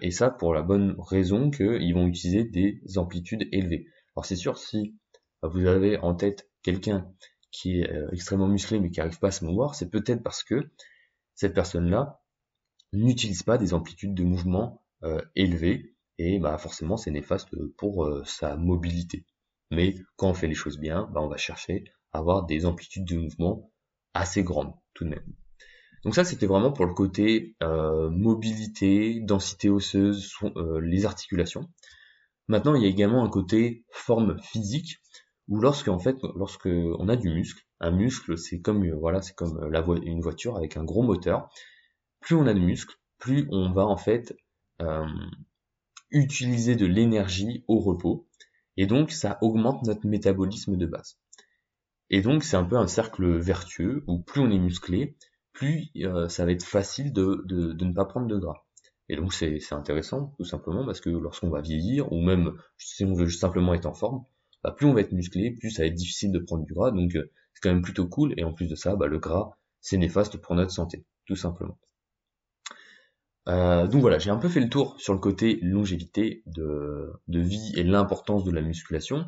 et 0.00 0.10
ça 0.10 0.30
pour 0.30 0.54
la 0.54 0.62
bonne 0.62 0.96
raison 0.98 1.50
qu'ils 1.50 1.94
vont 1.94 2.06
utiliser 2.06 2.44
des 2.44 2.80
amplitudes 2.96 3.46
élevées. 3.52 3.86
Alors 4.16 4.24
c'est 4.24 4.36
sûr, 4.36 4.56
si 4.56 4.94
vous 5.42 5.66
avez 5.66 5.98
en 5.98 6.14
tête 6.14 6.48
quelqu'un 6.62 7.06
qui 7.50 7.80
est 7.80 7.90
euh, 7.90 8.08
extrêmement 8.12 8.48
musclé 8.48 8.80
mais 8.80 8.90
qui 8.90 9.00
n'arrive 9.00 9.18
pas 9.18 9.28
à 9.28 9.32
se 9.32 9.44
mouvoir, 9.44 9.74
c'est 9.74 9.90
peut-être 9.90 10.22
parce 10.22 10.42
que 10.42 10.70
cette 11.34 11.54
personne-là 11.54 12.22
n'utilise 12.92 13.42
pas 13.42 13.58
des 13.58 13.74
amplitudes 13.74 14.14
de 14.14 14.24
mouvement 14.24 14.82
euh, 15.02 15.20
élevées 15.34 15.94
et 16.18 16.38
bah 16.38 16.56
forcément 16.58 16.96
c'est 16.96 17.10
néfaste 17.10 17.48
pour 17.76 18.04
euh, 18.04 18.22
sa 18.24 18.56
mobilité. 18.56 19.26
Mais 19.70 19.94
quand 20.16 20.30
on 20.30 20.34
fait 20.34 20.48
les 20.48 20.54
choses 20.54 20.78
bien, 20.78 21.08
bah, 21.12 21.20
on 21.20 21.28
va 21.28 21.36
chercher 21.36 21.84
à 22.12 22.18
avoir 22.18 22.44
des 22.44 22.66
amplitudes 22.66 23.04
de 23.04 23.16
mouvement 23.16 23.70
assez 24.14 24.42
grandes 24.42 24.74
tout 24.94 25.04
de 25.04 25.10
même. 25.10 25.41
Donc 26.04 26.14
ça 26.14 26.24
c'était 26.24 26.46
vraiment 26.46 26.72
pour 26.72 26.86
le 26.86 26.94
côté 26.94 27.56
mobilité, 27.60 29.20
densité 29.20 29.68
osseuse, 29.68 30.32
les 30.80 31.06
articulations. 31.06 31.68
Maintenant, 32.48 32.74
il 32.74 32.82
y 32.82 32.86
a 32.86 32.88
également 32.88 33.24
un 33.24 33.30
côté 33.30 33.84
forme 33.90 34.38
physique 34.40 34.98
où 35.48 35.60
lorsque 35.60 35.88
en 35.88 35.98
fait, 35.98 36.16
lorsque 36.34 36.66
on 36.66 37.08
a 37.08 37.16
du 37.16 37.30
muscle, 37.30 37.64
un 37.80 37.90
muscle, 37.90 38.36
c'est 38.36 38.60
comme 38.60 38.88
voilà, 38.90 39.22
c'est 39.22 39.34
comme 39.34 39.68
la 39.70 39.84
une 40.02 40.20
voiture 40.20 40.56
avec 40.56 40.76
un 40.76 40.84
gros 40.84 41.02
moteur. 41.02 41.48
Plus 42.20 42.36
on 42.36 42.46
a 42.46 42.54
de 42.54 42.60
muscle, 42.60 42.94
plus 43.18 43.48
on 43.50 43.72
va 43.72 43.86
en 43.86 43.96
fait 43.96 44.36
euh, 44.80 45.06
utiliser 46.10 46.76
de 46.76 46.86
l'énergie 46.86 47.64
au 47.68 47.78
repos, 47.78 48.26
et 48.76 48.86
donc 48.86 49.10
ça 49.12 49.38
augmente 49.40 49.82
notre 49.84 50.06
métabolisme 50.06 50.76
de 50.76 50.86
base. 50.86 51.18
Et 52.10 52.20
donc 52.20 52.42
c'est 52.42 52.56
un 52.56 52.64
peu 52.64 52.76
un 52.76 52.86
cercle 52.86 53.38
vertueux 53.38 54.04
où 54.06 54.18
plus 54.18 54.40
on 54.40 54.50
est 54.50 54.58
musclé, 54.58 55.16
plus 55.52 55.88
euh, 55.96 56.28
ça 56.28 56.44
va 56.44 56.52
être 56.52 56.64
facile 56.64 57.12
de, 57.12 57.42
de, 57.46 57.84
ne 57.84 57.92
pas 57.92 58.04
prendre 58.04 58.26
de 58.26 58.38
gras. 58.38 58.64
Et 59.08 59.16
donc 59.16 59.32
c'est 59.34 59.60
intéressant, 59.72 60.34
tout 60.38 60.44
simplement, 60.44 60.84
parce 60.86 61.00
que 61.00 61.10
lorsqu'on 61.10 61.50
va 61.50 61.60
vieillir, 61.60 62.10
ou 62.12 62.20
même 62.22 62.52
si 62.78 63.04
on 63.04 63.14
veut 63.14 63.28
simplement 63.28 63.74
être 63.74 63.86
en 63.86 63.92
forme, 63.92 64.24
bah, 64.64 64.72
plus 64.72 64.86
on 64.86 64.94
va 64.94 65.00
être 65.00 65.12
musclé, 65.12 65.50
plus 65.50 65.70
ça 65.70 65.82
va 65.82 65.88
être 65.88 65.94
difficile 65.94 66.32
de 66.32 66.38
prendre 66.38 66.64
du 66.64 66.72
gras, 66.72 66.90
donc 66.92 67.14
euh, 67.16 67.30
c'est 67.52 67.60
quand 67.62 67.72
même 67.72 67.82
plutôt 67.82 68.08
cool, 68.08 68.34
et 68.38 68.44
en 68.44 68.52
plus 68.52 68.68
de 68.68 68.74
ça, 68.74 68.96
bah, 68.96 69.06
le 69.06 69.18
gras, 69.18 69.58
c'est 69.80 69.98
néfaste 69.98 70.38
pour 70.38 70.54
notre 70.54 70.70
santé, 70.70 71.04
tout 71.26 71.36
simplement. 71.36 71.78
Euh, 73.48 73.88
donc 73.88 74.00
voilà, 74.00 74.18
j'ai 74.18 74.30
un 74.30 74.38
peu 74.38 74.48
fait 74.48 74.60
le 74.60 74.68
tour 74.68 74.94
sur 75.00 75.12
le 75.12 75.18
côté 75.18 75.58
longévité 75.62 76.42
de, 76.46 77.12
de 77.26 77.40
vie 77.40 77.72
et 77.76 77.82
l'importance 77.82 78.44
de 78.44 78.52
la 78.52 78.60
musculation. 78.60 79.26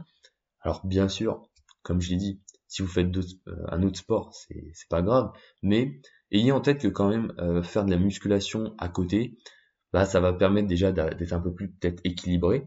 Alors 0.60 0.86
bien 0.86 1.08
sûr, 1.08 1.42
comme 1.82 2.00
je 2.00 2.10
l'ai 2.10 2.16
dit, 2.16 2.40
si 2.68 2.82
vous 2.82 2.88
faites 2.88 3.16
euh, 3.16 3.56
un 3.68 3.82
autre 3.82 3.98
sport, 3.98 4.34
c'est 4.34 4.88
pas 4.88 5.02
grave, 5.02 5.30
mais 5.62 6.00
ayez 6.30 6.52
en 6.52 6.60
tête 6.60 6.80
que 6.80 6.88
quand 6.88 7.08
même 7.08 7.32
faire 7.62 7.84
de 7.84 7.90
la 7.90 7.98
musculation 7.98 8.74
à 8.78 8.88
côté, 8.88 9.36
bah, 9.94 10.06
ça 10.06 10.18
va 10.18 10.32
permettre 10.32 10.66
déjà 10.66 10.90
d'être 10.90 11.32
un 11.32 11.40
peu 11.40 11.54
plus 11.54 11.70
peut-être 11.70 12.00
équilibré, 12.02 12.66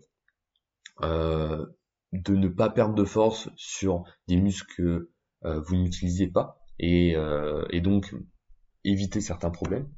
euh, 1.02 1.66
de 2.14 2.34
ne 2.34 2.48
pas 2.48 2.70
perdre 2.70 2.96
de 2.96 3.04
force 3.04 3.50
sur 3.58 4.06
des 4.30 4.38
muscles 4.38 4.74
que 4.78 5.12
euh, 5.44 5.60
vous 5.60 5.76
n'utilisez 5.76 6.28
pas, 6.28 6.58
euh, 6.82 7.66
et, 7.70 7.82
donc 7.82 8.16
éviter 8.86 9.20
certains 9.20 9.50
problèmes. 9.50 9.90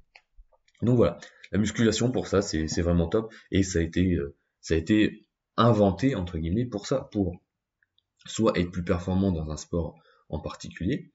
Donc 0.81 0.97
voilà, 0.97 1.19
la 1.51 1.59
musculation 1.59 2.11
pour 2.11 2.25
ça 2.25 2.41
c'est 2.41 2.81
vraiment 2.81 3.07
top, 3.07 3.31
et 3.51 3.61
ça 3.61 3.77
a 3.77 3.83
été 3.83 4.17
ça 4.59 4.73
a 4.73 4.77
été 4.77 5.27
inventé 5.55 6.15
entre 6.15 6.39
guillemets 6.39 6.65
pour 6.65 6.87
ça, 6.87 7.09
pour 7.11 7.39
soit 8.25 8.57
être 8.57 8.71
plus 8.71 8.83
performant 8.83 9.31
dans 9.31 9.49
un 9.49 9.57
sport 9.57 9.95
en 10.29 10.39
particulier, 10.39 11.11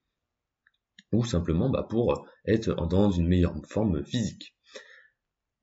ou 1.11 1.23
simplement 1.23 1.69
bah, 1.69 1.85
pour 1.89 2.27
être 2.45 2.75
dans 2.87 3.11
une 3.11 3.27
meilleure 3.27 3.55
forme 3.67 4.03
physique. 4.03 4.55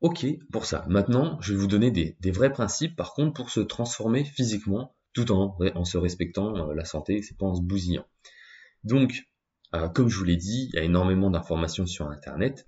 Ok 0.01 0.27
pour 0.51 0.67
ça. 0.67 0.85
Maintenant, 0.89 1.41
je 1.41 1.53
vais 1.53 1.59
vous 1.59 1.69
donner 1.69 1.91
des, 1.91 2.31
vrais 2.33 2.53
principes, 2.53 2.97
par 2.97 3.13
contre, 3.15 3.35
pour 3.35 3.51
se 3.51 3.61
transformer 3.61 4.25
physiquement, 4.25 4.97
tout 5.13 5.31
en, 5.31 5.85
se 5.85 5.99
respectant 5.99 6.57
euh, 6.57 6.75
la 6.75 6.85
santé, 6.85 7.23
c'est 7.23 7.37
pas 7.37 7.47
en 7.47 7.55
se 7.55 7.63
bousillant. 7.63 8.07
Donc, 8.83 9.23
euh, 9.75 9.89
comme 9.89 10.09
je 10.09 10.19
vous 10.19 10.25
l'ai 10.25 10.37
dit, 10.37 10.71
il 10.73 10.77
y 10.77 10.79
a 10.79 10.83
énormément 10.83 11.31
d'informations 11.31 11.87
sur 11.87 12.09
Internet. 12.09 12.65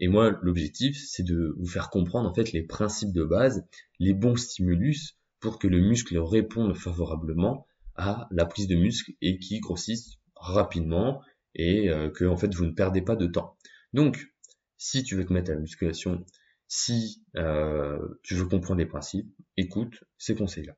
Et 0.00 0.08
moi, 0.08 0.36
l'objectif, 0.42 1.00
c'est 1.06 1.22
de 1.22 1.54
vous 1.58 1.68
faire 1.68 1.90
comprendre 1.90 2.28
en 2.28 2.34
fait 2.34 2.50
les 2.52 2.62
principes 2.62 3.12
de 3.12 3.22
base, 3.22 3.64
les 4.00 4.14
bons 4.14 4.36
stimulus 4.36 5.16
pour 5.38 5.60
que 5.60 5.68
le 5.68 5.80
muscle 5.80 6.18
réponde 6.18 6.74
favorablement 6.74 7.66
à 7.96 8.28
la 8.30 8.46
prise 8.46 8.66
de 8.66 8.76
muscle 8.76 9.12
et 9.20 9.38
qui 9.38 9.60
grossisse 9.60 10.18
rapidement 10.36 11.22
et 11.54 11.88
euh, 11.90 12.10
que 12.10 12.24
en 12.24 12.36
fait 12.36 12.54
vous 12.54 12.64
ne 12.64 12.72
perdez 12.72 13.02
pas 13.02 13.16
de 13.16 13.26
temps. 13.26 13.56
Donc, 13.92 14.32
si 14.78 15.02
tu 15.02 15.16
veux 15.16 15.24
te 15.24 15.32
mettre 15.32 15.50
à 15.50 15.54
la 15.54 15.60
musculation 15.60 16.24
si 16.68 17.22
euh, 17.36 17.98
tu 18.22 18.34
veux 18.34 18.46
comprendre 18.46 18.78
les 18.78 18.86
principes, 18.86 19.30
écoute 19.58 20.04
ces 20.16 20.34
conseils-là. 20.34 20.74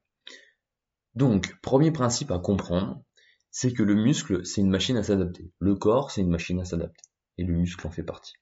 Donc, 1.14 1.56
premier 1.62 1.92
principe 1.92 2.32
à 2.32 2.40
comprendre, 2.40 3.04
c'est 3.52 3.72
que 3.72 3.84
le 3.84 3.94
muscle, 3.94 4.44
c'est 4.44 4.60
une 4.60 4.70
machine 4.70 4.96
à 4.96 5.04
s'adapter. 5.04 5.52
Le 5.60 5.76
corps, 5.76 6.10
c'est 6.10 6.22
une 6.22 6.30
machine 6.30 6.58
à 6.58 6.64
s'adapter. 6.64 7.04
Et 7.38 7.44
le 7.44 7.54
muscle 7.54 7.86
en 7.86 7.90
fait 7.90 8.02
partie. 8.02 8.32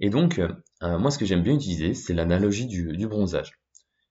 Et 0.00 0.08
donc, 0.08 0.38
euh, 0.38 0.48
moi, 0.98 1.10
ce 1.10 1.18
que 1.18 1.26
j'aime 1.26 1.42
bien 1.42 1.54
utiliser, 1.54 1.92
c'est 1.92 2.14
l'analogie 2.14 2.66
du, 2.66 3.06
bronzage. 3.06 3.60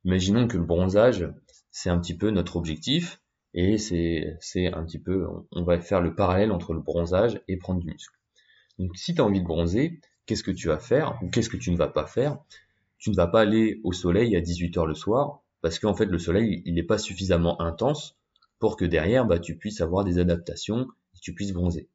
Imaginons 0.03 0.47
que 0.47 0.57
le 0.57 0.63
bronzage, 0.63 1.27
c'est 1.71 1.89
un 1.89 1.99
petit 1.99 2.15
peu 2.15 2.29
notre 2.29 2.55
objectif, 2.55 3.19
et 3.53 3.77
c'est 3.77 4.67
un 4.73 4.83
petit 4.85 4.99
peu, 4.99 5.27
on 5.51 5.63
va 5.63 5.79
faire 5.79 6.01
le 6.01 6.15
parallèle 6.15 6.51
entre 6.51 6.73
le 6.73 6.81
bronzage 6.81 7.41
et 7.47 7.57
prendre 7.57 7.79
du 7.79 7.87
muscle. 7.87 8.15
Donc, 8.77 8.95
si 8.95 9.13
tu 9.13 9.21
as 9.21 9.25
envie 9.25 9.41
de 9.41 9.45
bronzer, 9.45 9.99
qu'est-ce 10.25 10.43
que 10.43 10.51
tu 10.51 10.67
vas 10.67 10.77
faire 10.77 11.17
ou 11.23 11.29
qu'est-ce 11.29 11.49
que 11.49 11.57
tu 11.57 11.71
ne 11.71 11.77
vas 11.77 11.87
pas 11.87 12.05
faire? 12.05 12.37
Tu 12.99 13.09
ne 13.09 13.15
vas 13.15 13.27
pas 13.27 13.41
aller 13.41 13.81
au 13.83 13.93
soleil 13.93 14.35
à 14.35 14.41
18h 14.41 14.85
le 14.85 14.93
soir 14.93 15.41
parce 15.61 15.79
qu'en 15.79 15.93
fait 15.93 16.05
le 16.05 16.19
soleil 16.19 16.61
il 16.65 16.75
n'est 16.75 16.83
pas 16.83 16.97
suffisamment 16.97 17.59
intense 17.61 18.15
pour 18.59 18.77
que 18.77 18.85
derrière 18.85 19.25
bah, 19.25 19.39
tu 19.39 19.57
puisses 19.57 19.81
avoir 19.81 20.03
des 20.03 20.19
adaptations 20.19 20.87
et 21.15 21.19
tu 21.21 21.33
puisses 21.33 21.51
bronzer. 21.51 21.87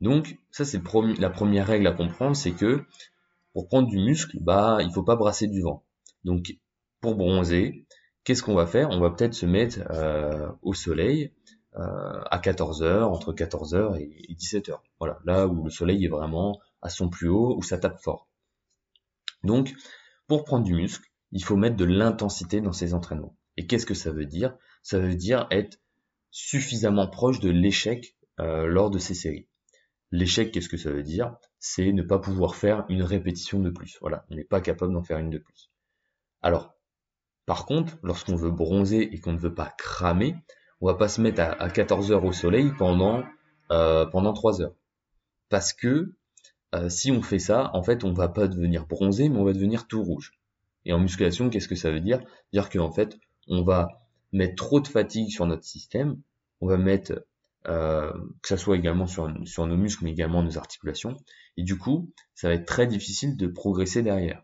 Donc 0.00 0.38
ça 0.50 0.64
c'est 0.64 0.82
la 1.18 1.30
première 1.30 1.66
règle 1.66 1.86
à 1.86 1.92
comprendre, 1.92 2.36
c'est 2.36 2.52
que 2.52 2.84
pour 3.52 3.68
prendre 3.68 3.88
du 3.88 3.98
muscle, 3.98 4.36
bah 4.40 4.78
il 4.82 4.92
faut 4.92 5.04
pas 5.04 5.16
brasser 5.16 5.46
du 5.46 5.62
vent. 5.62 5.84
Donc 6.24 6.56
pour 7.00 7.14
bronzer, 7.14 7.83
qu'est-ce 8.24 8.42
qu'on 8.42 8.54
va 8.54 8.66
faire? 8.66 8.90
On 8.90 9.00
va 9.00 9.10
peut-être 9.10 9.34
se 9.34 9.46
mettre 9.46 9.80
euh, 9.90 10.50
au 10.62 10.74
soleil 10.74 11.32
euh, 11.76 12.20
à 12.30 12.38
14h, 12.38 13.02
entre 13.02 13.32
14h 13.32 13.96
et 13.98 14.34
17h. 14.34 14.80
Voilà, 14.98 15.20
là 15.24 15.46
où 15.46 15.64
le 15.64 15.70
soleil 15.70 16.04
est 16.04 16.08
vraiment 16.08 16.60
à 16.82 16.88
son 16.88 17.08
plus 17.08 17.28
haut, 17.28 17.56
où 17.56 17.62
ça 17.62 17.78
tape 17.78 18.00
fort. 18.00 18.28
Donc, 19.42 19.74
pour 20.26 20.44
prendre 20.44 20.64
du 20.64 20.74
muscle, 20.74 21.08
il 21.32 21.44
faut 21.44 21.56
mettre 21.56 21.76
de 21.76 21.84
l'intensité 21.84 22.60
dans 22.60 22.72
ses 22.72 22.94
entraînements. 22.94 23.36
Et 23.56 23.66
qu'est-ce 23.66 23.86
que 23.86 23.94
ça 23.94 24.10
veut 24.10 24.26
dire? 24.26 24.56
Ça 24.82 24.98
veut 24.98 25.14
dire 25.14 25.46
être 25.50 25.78
suffisamment 26.30 27.08
proche 27.08 27.40
de 27.40 27.50
l'échec 27.50 28.16
euh, 28.40 28.66
lors 28.66 28.90
de 28.90 28.98
ces 28.98 29.14
séries. 29.14 29.48
L'échec, 30.10 30.52
qu'est-ce 30.52 30.68
que 30.68 30.76
ça 30.76 30.90
veut 30.90 31.02
dire? 31.02 31.36
C'est 31.58 31.92
ne 31.92 32.02
pas 32.02 32.18
pouvoir 32.18 32.54
faire 32.54 32.84
une 32.88 33.02
répétition 33.02 33.60
de 33.60 33.70
plus. 33.70 33.98
Voilà, 34.00 34.24
on 34.30 34.34
n'est 34.34 34.44
pas 34.44 34.60
capable 34.60 34.92
d'en 34.92 35.02
faire 35.02 35.18
une 35.18 35.30
de 35.30 35.38
plus. 35.38 35.70
Alors, 36.42 36.73
par 37.46 37.66
contre, 37.66 37.98
lorsqu'on 38.02 38.36
veut 38.36 38.50
bronzer 38.50 39.08
et 39.12 39.20
qu'on 39.20 39.32
ne 39.32 39.38
veut 39.38 39.54
pas 39.54 39.72
cramer, 39.76 40.36
on 40.80 40.86
va 40.86 40.94
pas 40.94 41.08
se 41.08 41.20
mettre 41.20 41.40
à, 41.40 41.68
14 41.68 42.12
heures 42.12 42.24
au 42.24 42.32
soleil 42.32 42.72
pendant 42.78 43.22
euh, 43.70 44.06
pendant 44.06 44.32
3 44.32 44.62
heures. 44.62 44.74
Parce 45.48 45.72
que 45.72 46.14
euh, 46.74 46.88
si 46.88 47.10
on 47.10 47.22
fait 47.22 47.38
ça, 47.38 47.70
en 47.74 47.82
fait, 47.82 48.04
on 48.04 48.12
va 48.12 48.28
pas 48.28 48.48
devenir 48.48 48.86
bronzé, 48.86 49.28
mais 49.28 49.38
on 49.38 49.44
va 49.44 49.52
devenir 49.52 49.86
tout 49.86 50.02
rouge. 50.02 50.32
Et 50.84 50.92
en 50.92 50.98
musculation, 50.98 51.50
qu'est-ce 51.50 51.68
que 51.68 51.74
ça 51.74 51.90
veut 51.90 52.00
dire? 52.00 52.20
Dire 52.52 52.68
qu'en 52.68 52.90
fait, 52.90 53.18
on 53.48 53.62
va 53.62 53.88
mettre 54.32 54.56
trop 54.56 54.80
de 54.80 54.88
fatigue 54.88 55.30
sur 55.30 55.46
notre 55.46 55.64
système, 55.64 56.20
on 56.60 56.66
va 56.66 56.76
mettre 56.76 57.24
euh, 57.68 58.12
que 58.42 58.48
ça 58.48 58.56
soit 58.56 58.76
également 58.76 59.06
sur, 59.06 59.32
sur 59.46 59.66
nos 59.66 59.76
muscles, 59.76 60.04
mais 60.04 60.10
également 60.10 60.42
nos 60.42 60.58
articulations, 60.58 61.16
et 61.56 61.62
du 61.62 61.78
coup, 61.78 62.10
ça 62.34 62.48
va 62.48 62.54
être 62.54 62.66
très 62.66 62.86
difficile 62.86 63.36
de 63.36 63.46
progresser 63.46 64.02
derrière. 64.02 64.42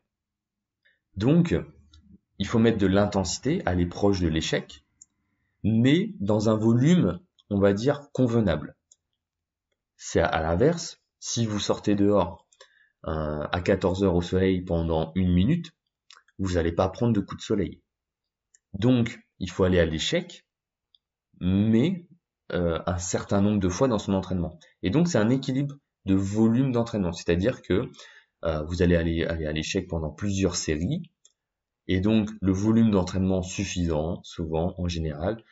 Donc, 1.16 1.54
il 2.40 2.46
faut 2.46 2.58
mettre 2.58 2.78
de 2.78 2.86
l'intensité, 2.86 3.62
aller 3.66 3.84
proche 3.84 4.20
de 4.20 4.28
l'échec, 4.28 4.82
mais 5.62 6.14
dans 6.20 6.48
un 6.48 6.56
volume, 6.56 7.20
on 7.50 7.60
va 7.60 7.74
dire, 7.74 8.10
convenable. 8.12 8.76
C'est 9.98 10.22
à 10.22 10.40
l'inverse, 10.40 11.02
si 11.18 11.44
vous 11.44 11.60
sortez 11.60 11.94
dehors 11.94 12.48
à 13.02 13.60
14 13.62 14.04
heures 14.04 14.14
au 14.14 14.22
soleil 14.22 14.62
pendant 14.62 15.12
une 15.14 15.32
minute, 15.32 15.72
vous 16.38 16.54
n'allez 16.54 16.72
pas 16.72 16.88
prendre 16.88 17.12
de 17.12 17.20
coups 17.20 17.42
de 17.42 17.44
soleil. 17.44 17.82
Donc, 18.72 19.20
il 19.38 19.50
faut 19.50 19.64
aller 19.64 19.78
à 19.78 19.84
l'échec, 19.84 20.46
mais 21.40 22.06
euh, 22.52 22.80
un 22.86 22.98
certain 22.98 23.42
nombre 23.42 23.60
de 23.60 23.68
fois 23.68 23.86
dans 23.86 23.98
son 23.98 24.14
entraînement. 24.14 24.58
Et 24.82 24.88
donc, 24.88 25.08
c'est 25.08 25.18
un 25.18 25.28
équilibre 25.28 25.74
de 26.06 26.14
volume 26.14 26.72
d'entraînement, 26.72 27.12
c'est-à-dire 27.12 27.60
que 27.60 27.90
euh, 28.44 28.62
vous 28.62 28.80
allez 28.80 28.96
aller 28.96 29.24
à 29.24 29.52
l'échec 29.52 29.88
pendant 29.88 30.10
plusieurs 30.10 30.56
séries, 30.56 31.02
et 31.92 32.00
donc 32.00 32.30
le 32.40 32.52
volume 32.52 32.92
d'entraînement 32.92 33.42
suffisant, 33.42 34.22
souvent 34.22 34.76
en 34.78 34.86
général, 34.86 35.42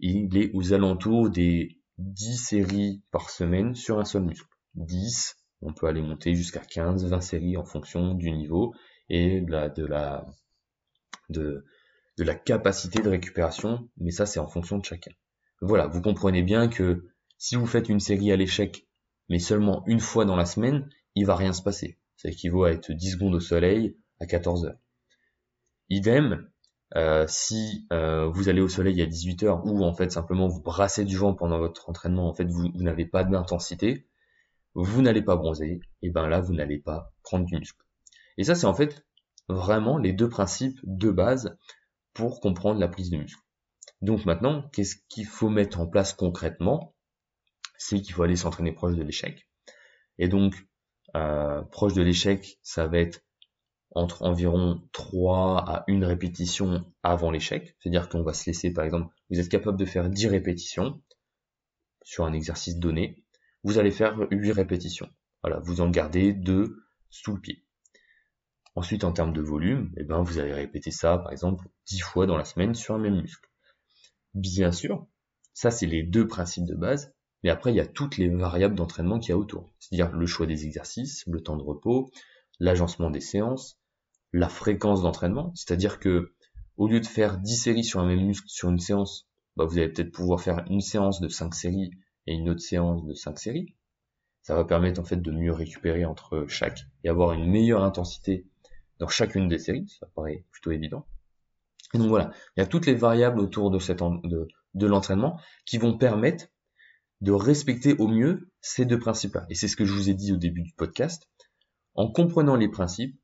il 0.00 0.36
est 0.36 0.50
aux 0.52 0.74
alentours 0.74 1.30
des 1.30 1.78
10 1.96 2.36
séries 2.36 3.02
par 3.10 3.30
semaine 3.30 3.74
sur 3.74 3.98
un 3.98 4.04
seul 4.04 4.24
muscle. 4.24 4.46
10, 4.74 5.34
on 5.62 5.72
peut 5.72 5.86
aller 5.86 6.02
monter 6.02 6.34
jusqu'à 6.34 6.60
15, 6.60 7.06
20 7.06 7.20
séries 7.22 7.56
en 7.56 7.64
fonction 7.64 8.12
du 8.12 8.30
niveau 8.32 8.74
et 9.08 9.40
de 9.40 9.50
la, 9.50 9.70
de 9.70 9.86
la, 9.86 10.26
de, 11.30 11.64
de 12.18 12.24
la 12.24 12.34
capacité 12.34 13.00
de 13.00 13.08
récupération, 13.08 13.88
mais 13.96 14.10
ça 14.10 14.26
c'est 14.26 14.40
en 14.40 14.46
fonction 14.46 14.76
de 14.76 14.84
chacun. 14.84 15.12
Voilà, 15.62 15.86
vous 15.86 16.02
comprenez 16.02 16.42
bien 16.42 16.68
que 16.68 17.08
si 17.38 17.56
vous 17.56 17.66
faites 17.66 17.88
une 17.88 18.00
série 18.00 18.30
à 18.30 18.36
l'échec, 18.36 18.86
mais 19.30 19.38
seulement 19.38 19.84
une 19.86 20.00
fois 20.00 20.26
dans 20.26 20.36
la 20.36 20.44
semaine, 20.44 20.86
il 21.14 21.24
va 21.24 21.34
rien 21.34 21.54
se 21.54 21.62
passer. 21.62 21.96
Ça 22.18 22.28
équivaut 22.28 22.64
à 22.64 22.72
être 22.72 22.92
10 22.92 23.12
secondes 23.12 23.36
au 23.36 23.40
soleil 23.40 23.96
à 24.20 24.26
14 24.26 24.66
heures. 24.66 24.78
Idem, 25.90 26.48
euh, 26.96 27.26
si 27.28 27.86
euh, 27.92 28.28
vous 28.28 28.48
allez 28.48 28.60
au 28.60 28.68
soleil 28.68 29.00
à 29.02 29.06
18 29.06 29.42
heures 29.42 29.66
ou 29.66 29.84
en 29.84 29.92
fait 29.92 30.10
simplement 30.10 30.48
vous 30.48 30.62
brassez 30.62 31.04
du 31.04 31.16
vent 31.16 31.34
pendant 31.34 31.58
votre 31.58 31.88
entraînement, 31.88 32.28
en 32.28 32.34
fait 32.34 32.46
vous, 32.46 32.70
vous 32.74 32.82
n'avez 32.82 33.06
pas 33.06 33.24
d'intensité, 33.24 34.08
vous 34.74 35.02
n'allez 35.02 35.22
pas 35.22 35.36
bronzer, 35.36 35.80
et 36.02 36.10
ben 36.10 36.28
là 36.28 36.40
vous 36.40 36.54
n'allez 36.54 36.78
pas 36.78 37.12
prendre 37.22 37.44
du 37.44 37.56
muscle. 37.56 37.82
Et 38.36 38.44
ça 38.44 38.54
c'est 38.54 38.66
en 38.66 38.74
fait 38.74 39.04
vraiment 39.48 39.98
les 39.98 40.12
deux 40.12 40.28
principes 40.28 40.78
de 40.84 41.10
base 41.10 41.56
pour 42.14 42.40
comprendre 42.40 42.80
la 42.80 42.88
prise 42.88 43.10
de 43.10 43.18
muscle. 43.18 43.40
Donc 44.00 44.24
maintenant, 44.24 44.68
qu'est-ce 44.72 44.96
qu'il 45.08 45.26
faut 45.26 45.48
mettre 45.48 45.80
en 45.80 45.86
place 45.86 46.12
concrètement? 46.12 46.94
C'est 47.76 48.00
qu'il 48.00 48.14
faut 48.14 48.22
aller 48.22 48.36
s'entraîner 48.36 48.72
proche 48.72 48.94
de 48.94 49.02
l'échec. 49.02 49.48
Et 50.18 50.28
donc, 50.28 50.54
euh, 51.16 51.62
proche 51.62 51.94
de 51.94 52.02
l'échec, 52.02 52.58
ça 52.62 52.86
va 52.86 52.98
être 52.98 53.20
entre 53.92 54.22
environ 54.22 54.82
3 54.92 55.64
à 55.66 55.84
1 55.88 56.06
répétition 56.06 56.84
avant 57.02 57.30
l'échec. 57.30 57.76
C'est-à-dire 57.78 58.08
qu'on 58.08 58.22
va 58.22 58.32
se 58.32 58.46
laisser, 58.46 58.72
par 58.72 58.84
exemple, 58.84 59.14
vous 59.30 59.40
êtes 59.40 59.48
capable 59.48 59.78
de 59.78 59.84
faire 59.84 60.08
10 60.08 60.26
répétitions 60.28 61.00
sur 62.02 62.24
un 62.24 62.32
exercice 62.32 62.76
donné 62.76 63.24
vous 63.64 63.78
allez 63.78 63.90
faire 63.90 64.16
8 64.30 64.52
répétitions. 64.52 65.08
Voilà, 65.42 65.60
vous 65.60 65.80
en 65.80 65.90
gardez 65.90 66.32
2 66.32 66.76
sous 67.10 67.34
le 67.34 67.40
pied. 67.40 67.64
Ensuite, 68.74 69.04
en 69.04 69.12
termes 69.12 69.32
de 69.32 69.40
volume, 69.40 69.92
eh 69.96 70.04
ben, 70.04 70.22
vous 70.22 70.38
allez 70.38 70.52
répéter 70.52 70.90
ça, 70.90 71.18
par 71.18 71.32
exemple, 71.32 71.66
10 71.86 72.00
fois 72.00 72.26
dans 72.26 72.36
la 72.36 72.44
semaine 72.44 72.74
sur 72.74 72.94
un 72.94 72.98
même 72.98 73.20
muscle. 73.20 73.48
Bien 74.34 74.72
sûr, 74.72 75.06
ça, 75.52 75.70
c'est 75.70 75.86
les 75.86 76.02
deux 76.02 76.28
principes 76.28 76.66
de 76.66 76.74
base, 76.74 77.12
mais 77.42 77.50
après, 77.50 77.72
il 77.72 77.76
y 77.76 77.80
a 77.80 77.86
toutes 77.86 78.16
les 78.16 78.28
variables 78.28 78.74
d'entraînement 78.74 79.18
qu'il 79.18 79.30
y 79.30 79.32
a 79.32 79.38
autour. 79.38 79.74
C'est-à-dire 79.78 80.12
le 80.12 80.26
choix 80.26 80.46
des 80.46 80.64
exercices, 80.64 81.24
le 81.26 81.40
temps 81.40 81.56
de 81.56 81.62
repos, 81.62 82.10
l'agencement 82.60 83.10
des 83.10 83.20
séances, 83.20 83.78
la 84.32 84.48
fréquence 84.48 85.02
d'entraînement, 85.02 85.52
c'est-à-dire 85.54 85.98
que 85.98 86.34
au 86.76 86.88
lieu 86.88 87.00
de 87.00 87.06
faire 87.06 87.38
10 87.38 87.56
séries 87.56 87.84
sur 87.84 88.00
un 88.00 88.06
même 88.06 88.24
muscle 88.24 88.48
sur 88.48 88.68
une 88.68 88.78
séance, 88.78 89.28
bah, 89.56 89.64
vous 89.64 89.78
allez 89.78 89.88
peut-être 89.88 90.12
pouvoir 90.12 90.40
faire 90.40 90.64
une 90.70 90.80
séance 90.80 91.20
de 91.20 91.28
5 91.28 91.54
séries 91.54 91.90
et 92.26 92.34
une 92.34 92.48
autre 92.48 92.60
séance 92.60 93.04
de 93.04 93.14
5 93.14 93.38
séries. 93.38 93.74
Ça 94.42 94.54
va 94.54 94.64
permettre 94.64 95.00
en 95.00 95.04
fait 95.04 95.20
de 95.20 95.32
mieux 95.32 95.52
récupérer 95.52 96.04
entre 96.04 96.46
chaque 96.48 96.80
et 97.04 97.08
avoir 97.08 97.32
une 97.32 97.50
meilleure 97.50 97.82
intensité 97.82 98.46
dans 98.98 99.08
chacune 99.08 99.48
des 99.48 99.58
séries, 99.58 99.88
ça 100.00 100.06
paraît 100.14 100.44
plutôt 100.50 100.70
évident. 100.70 101.06
Donc 101.94 102.08
voilà, 102.08 102.30
il 102.56 102.60
y 102.60 102.62
a 102.62 102.66
toutes 102.66 102.86
les 102.86 102.94
variables 102.94 103.40
autour 103.40 103.70
de, 103.70 104.48
de 104.74 104.86
l'entraînement 104.86 105.40
qui 105.64 105.78
vont 105.78 105.96
permettre 105.96 106.46
de 107.20 107.32
respecter 107.32 107.96
au 107.96 108.08
mieux 108.08 108.50
ces 108.60 108.84
deux 108.84 108.98
principes-là. 108.98 109.46
Et 109.48 109.54
c'est 109.54 109.68
ce 109.68 109.76
que 109.76 109.84
je 109.84 109.92
vous 109.92 110.10
ai 110.10 110.14
dit 110.14 110.32
au 110.32 110.36
début 110.36 110.62
du 110.62 110.72
podcast. 110.74 111.28
En 111.98 112.06
comprenant 112.06 112.54
les 112.54 112.68
principes, 112.68 113.18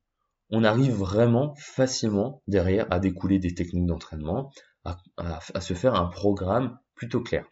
on 0.50 0.64
arrive 0.64 0.94
vraiment 0.94 1.54
facilement 1.54 2.42
derrière 2.48 2.92
à 2.92 2.98
découler 2.98 3.38
des 3.38 3.54
techniques 3.54 3.86
d'entraînement, 3.86 4.50
à, 4.84 5.60
se 5.60 5.74
faire 5.74 5.94
un 5.94 6.06
programme 6.06 6.76
plutôt 6.96 7.22
clair. 7.22 7.46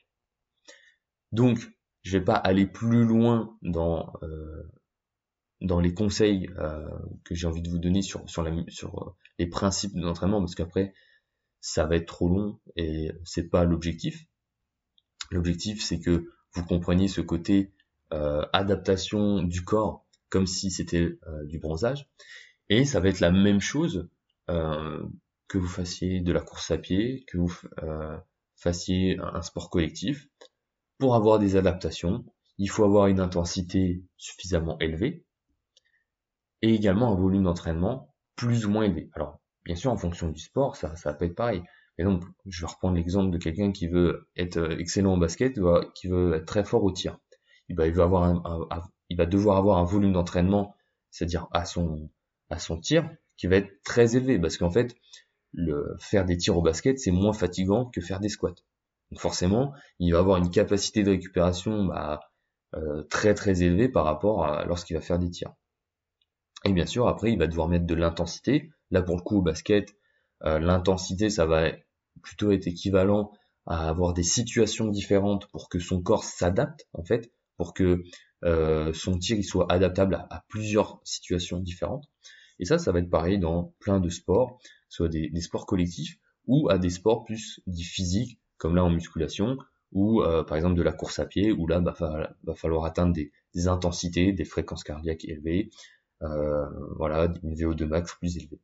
Donc, 1.30 1.60
je 2.02 2.18
vais 2.18 2.24
pas 2.24 2.34
aller 2.34 2.66
plus 2.66 3.04
loin 3.04 3.56
dans 3.62 4.12
euh, 4.24 4.68
les 5.80 5.94
conseils 5.94 6.50
euh, 6.58 6.90
que 7.22 7.36
j'ai 7.36 7.46
envie 7.46 7.62
de 7.62 7.70
vous 7.70 7.78
donner 7.78 8.02
sur 8.02 8.24
euh, 8.40 9.14
les 9.38 9.46
principes 9.46 9.94
de 9.94 10.02
l'entraînement 10.02 10.40
parce 10.40 10.56
qu'après 10.56 10.92
ça 11.60 11.86
va 11.86 11.94
être 11.94 12.08
trop 12.08 12.28
long 12.28 12.58
et 12.74 13.12
c'est 13.22 13.48
pas 13.48 13.62
l'objectif. 13.62 14.26
L'objectif 15.30 15.84
c'est 15.84 16.00
que 16.00 16.32
vous 16.54 16.64
compreniez 16.64 17.06
ce 17.06 17.20
côté 17.20 17.72
adaptation 18.10 19.42
du 19.42 19.64
corps 19.64 20.04
comme 20.32 20.48
si 20.48 20.70
c'était 20.70 21.18
du 21.44 21.60
bronzage 21.60 22.08
et 22.68 22.84
ça 22.84 22.98
va 22.98 23.10
être 23.10 23.20
la 23.20 23.30
même 23.30 23.60
chose 23.60 24.08
que 24.48 25.58
vous 25.58 25.68
fassiez 25.68 26.20
de 26.20 26.32
la 26.32 26.40
course 26.40 26.70
à 26.70 26.78
pied, 26.78 27.24
que 27.28 27.38
vous 27.38 27.54
fassiez 28.56 29.18
un 29.20 29.42
sport 29.42 29.70
collectif, 29.70 30.26
pour 30.98 31.14
avoir 31.14 31.38
des 31.38 31.56
adaptations, 31.56 32.24
il 32.58 32.70
faut 32.70 32.84
avoir 32.84 33.08
une 33.08 33.20
intensité 33.20 34.04
suffisamment 34.16 34.78
élevée 34.78 35.24
et 36.62 36.74
également 36.74 37.12
un 37.12 37.16
volume 37.16 37.42
d'entraînement 37.42 38.14
plus 38.36 38.66
ou 38.66 38.70
moins 38.70 38.84
élevé. 38.84 39.10
Alors, 39.14 39.40
bien 39.64 39.74
sûr, 39.74 39.90
en 39.90 39.96
fonction 39.96 40.28
du 40.28 40.38
sport, 40.38 40.76
ça, 40.76 40.94
ça 40.96 41.12
peut 41.12 41.24
être 41.24 41.34
pareil. 41.34 41.62
Et 41.98 42.04
donc, 42.04 42.22
je 42.46 42.60
vais 42.60 42.70
reprendre 42.70 42.96
l'exemple 42.96 43.30
de 43.30 43.38
quelqu'un 43.38 43.72
qui 43.72 43.88
veut 43.88 44.28
être 44.36 44.58
euh, 44.58 44.78
excellent 44.78 45.14
au 45.14 45.18
basket, 45.18 45.58
qui 45.94 46.08
veut 46.08 46.34
être 46.34 46.46
très 46.46 46.64
fort 46.64 46.84
au 46.84 46.92
tir. 46.92 47.18
Il 47.68 47.76
va, 47.76 47.86
il 47.86 47.94
va, 47.94 48.04
avoir 48.04 48.24
un, 48.24 48.82
il 49.12 49.16
va 49.18 49.26
devoir 49.26 49.58
avoir 49.58 49.76
un 49.76 49.84
volume 49.84 50.14
d'entraînement, 50.14 50.74
c'est-à-dire 51.10 51.46
à 51.52 51.66
son, 51.66 52.08
tir, 52.80 53.10
qui 53.36 53.46
va 53.46 53.56
être 53.56 53.82
très 53.84 54.16
élevé, 54.16 54.38
parce 54.38 54.56
qu'en 54.56 54.70
fait, 54.70 54.96
le, 55.52 55.96
faire 56.00 56.24
des 56.24 56.38
tirs 56.38 56.56
au 56.56 56.62
basket, 56.62 56.98
c'est 56.98 57.10
moins 57.10 57.34
fatigant 57.34 57.84
que 57.84 58.00
faire 58.00 58.20
des 58.20 58.30
squats. 58.30 58.54
Donc 59.10 59.20
forcément, 59.20 59.74
il 59.98 60.14
va 60.14 60.20
avoir 60.20 60.38
une 60.38 60.50
capacité 60.50 61.02
de 61.02 61.10
récupération 61.10 61.84
bah, 61.84 62.20
euh, 62.74 63.02
très 63.10 63.34
très 63.34 63.62
élevée 63.62 63.90
par 63.90 64.06
rapport 64.06 64.46
à 64.46 64.64
lorsqu'il 64.64 64.96
va 64.96 65.02
faire 65.02 65.18
des 65.18 65.28
tirs. 65.28 65.52
Et 66.64 66.72
bien 66.72 66.86
sûr, 66.86 67.06
après, 67.06 67.32
il 67.32 67.38
va 67.38 67.46
devoir 67.46 67.68
mettre 67.68 67.84
de 67.84 67.94
l'intensité. 67.94 68.70
Là, 68.90 69.02
pour 69.02 69.16
le 69.16 69.22
coup, 69.22 69.36
au 69.36 69.42
basket, 69.42 69.94
euh, 70.44 70.58
l'intensité, 70.58 71.28
ça 71.28 71.44
va 71.44 71.70
plutôt 72.22 72.50
être 72.50 72.66
équivalent 72.66 73.30
à 73.66 73.90
avoir 73.90 74.14
des 74.14 74.22
situations 74.22 74.88
différentes 74.88 75.48
pour 75.48 75.68
que 75.68 75.78
son 75.78 76.00
corps 76.00 76.24
s'adapte, 76.24 76.88
en 76.94 77.04
fait, 77.04 77.30
pour 77.58 77.74
que 77.74 78.02
euh, 78.44 78.92
son 78.92 79.18
tir 79.18 79.36
il 79.36 79.44
soit 79.44 79.70
adaptable 79.70 80.26
à, 80.30 80.44
plusieurs 80.48 81.00
situations 81.04 81.58
différentes. 81.58 82.04
Et 82.58 82.64
ça, 82.64 82.78
ça 82.78 82.92
va 82.92 83.00
être 83.00 83.10
pareil 83.10 83.38
dans 83.38 83.74
plein 83.80 84.00
de 84.00 84.08
sports, 84.08 84.58
soit 84.88 85.08
des, 85.08 85.30
des 85.30 85.40
sports 85.40 85.66
collectifs 85.66 86.18
ou 86.46 86.68
à 86.70 86.78
des 86.78 86.90
sports 86.90 87.24
plus 87.24 87.60
dits 87.66 87.84
physiques, 87.84 88.38
comme 88.58 88.76
là 88.76 88.84
en 88.84 88.90
musculation, 88.90 89.58
ou 89.92 90.22
euh, 90.22 90.42
par 90.42 90.56
exemple 90.56 90.76
de 90.76 90.82
la 90.82 90.92
course 90.92 91.18
à 91.18 91.26
pied, 91.26 91.52
où 91.52 91.66
là 91.66 91.80
bah, 91.80 91.94
va, 91.98 92.54
falloir 92.54 92.84
atteindre 92.84 93.12
des, 93.12 93.32
intensités, 93.68 94.32
des 94.32 94.44
fréquences 94.44 94.84
cardiaques 94.84 95.24
élevées, 95.24 95.70
euh, 96.22 96.66
voilà, 96.96 97.32
une 97.42 97.54
VO2 97.54 97.84
max 97.86 98.14
plus 98.14 98.36
élevée. 98.36 98.60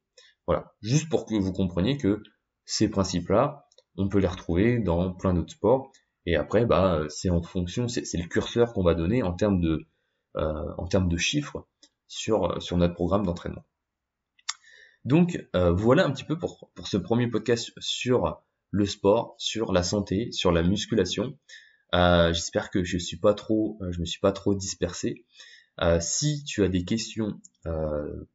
Voilà, 0.46 0.72
juste 0.80 1.08
pour 1.08 1.26
que 1.26 1.34
vous 1.34 1.52
compreniez 1.52 1.98
que 1.98 2.22
ces 2.64 2.88
principes-là, 2.88 3.66
on 3.96 4.08
peut 4.08 4.18
les 4.18 4.28
retrouver 4.28 4.78
dans 4.78 5.12
plein 5.12 5.34
d'autres 5.34 5.52
sports, 5.52 5.92
et 6.28 6.36
après, 6.36 6.66
bah, 6.66 7.06
c'est 7.08 7.30
en 7.30 7.40
fonction, 7.40 7.88
c'est 7.88 8.18
le 8.18 8.28
curseur 8.28 8.74
qu'on 8.74 8.82
va 8.82 8.94
donner 8.94 9.22
en 9.22 9.32
termes 9.32 9.62
de, 9.62 9.86
euh, 10.36 11.16
chiffres 11.16 11.66
sur, 12.06 12.58
notre 12.76 12.92
programme 12.92 13.24
d'entraînement. 13.24 13.64
Donc 15.06 15.42
voilà 15.54 16.04
un 16.04 16.10
petit 16.10 16.24
peu 16.24 16.38
pour, 16.38 16.70
ce 16.84 16.98
premier 16.98 17.28
podcast 17.28 17.72
sur 17.78 18.42
le 18.70 18.84
sport, 18.84 19.36
sur 19.38 19.72
la 19.72 19.82
santé, 19.82 20.30
sur 20.30 20.52
la 20.52 20.62
musculation. 20.62 21.38
Euh, 21.94 22.34
j'espère 22.34 22.68
que 22.70 22.84
je 22.84 22.98
suis 22.98 23.16
pas 23.16 23.32
trop, 23.32 23.78
euh, 23.80 23.90
je 23.90 24.00
me 24.00 24.04
suis 24.04 24.20
pas 24.20 24.32
trop 24.32 24.54
dispersé. 24.54 25.24
si 26.00 26.44
tu 26.44 26.62
as 26.62 26.68
des 26.68 26.84
questions, 26.84 27.40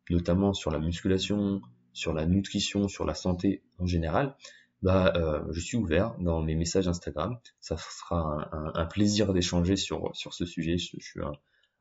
notamment 0.09 0.53
sur 0.53 0.71
la 0.71 0.79
musculation, 0.79 1.61
sur 1.93 2.11
la 2.11 2.25
nutrition, 2.25 2.87
sur 2.87 3.05
la 3.05 3.13
santé 3.13 3.61
en 3.77 3.85
général, 3.85 4.35
bah, 4.83 5.43
je 5.51 5.59
suis 5.59 5.77
ouvert 5.77 6.15
dans 6.19 6.41
mes 6.41 6.55
messages 6.55 6.87
Instagram. 6.87 7.37
Ça 7.59 7.77
sera 7.77 8.49
un, 8.51 8.85
plaisir 8.85 9.33
d'échanger 9.33 9.75
sur, 9.75 10.15
sur 10.15 10.33
ce 10.33 10.45
sujet. 10.45 10.77
Je, 10.77 10.97
suis 10.99 11.21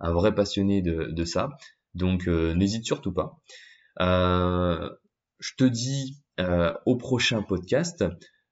un, 0.01 0.13
vrai 0.13 0.35
passionné 0.35 0.81
de, 0.83 1.05
de 1.11 1.25
ça. 1.25 1.51
Donc 1.95 2.27
n'hésite 2.27 2.87
surtout 2.87 3.13
pas. 3.13 3.39
je 3.99 5.55
te 5.57 5.65
dis 5.65 6.23
au 6.87 6.97
prochain 6.97 7.43
podcast. 7.43 8.05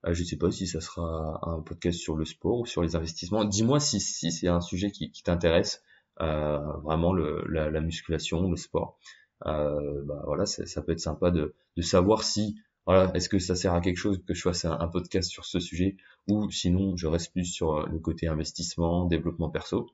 Euh, 0.06 0.14
je 0.14 0.22
ne 0.22 0.26
sais 0.26 0.36
pas 0.36 0.50
si 0.50 0.66
ça 0.66 0.80
sera 0.80 1.38
un 1.42 1.60
podcast 1.60 1.98
sur 1.98 2.16
le 2.16 2.24
sport 2.24 2.60
ou 2.60 2.66
sur 2.66 2.82
les 2.82 2.96
investissements. 2.96 3.44
Dis-moi 3.44 3.80
si, 3.80 4.00
si 4.00 4.32
c'est 4.32 4.48
un 4.48 4.60
sujet 4.60 4.90
qui, 4.90 5.10
qui 5.10 5.22
t'intéresse, 5.22 5.82
euh, 6.20 6.58
vraiment 6.82 7.12
le, 7.12 7.44
la, 7.48 7.70
la, 7.70 7.80
musculation, 7.80 8.50
le 8.50 8.56
sport. 8.56 8.98
Euh, 9.46 10.02
bah 10.04 10.22
voilà, 10.26 10.46
ça 10.46 10.82
peut 10.82 10.92
être 10.92 11.00
sympa 11.00 11.30
de, 11.30 11.54
de 11.76 11.82
savoir 11.82 12.24
si 12.24 12.56
voilà, 12.86 13.10
est-ce 13.14 13.28
que 13.28 13.38
ça 13.38 13.54
sert 13.54 13.74
à 13.74 13.80
quelque 13.80 13.96
chose 13.98 14.20
que 14.26 14.34
je 14.34 14.42
fasse 14.42 14.64
un, 14.64 14.88
podcast 14.88 15.30
sur 15.30 15.44
ce 15.44 15.60
sujet 15.60 15.96
ou 16.28 16.50
sinon 16.50 16.96
je 16.96 17.06
reste 17.06 17.32
plus 17.32 17.44
sur 17.44 17.86
le 17.86 17.98
côté 17.98 18.26
investissement, 18.26 19.04
développement 19.04 19.50
perso. 19.50 19.88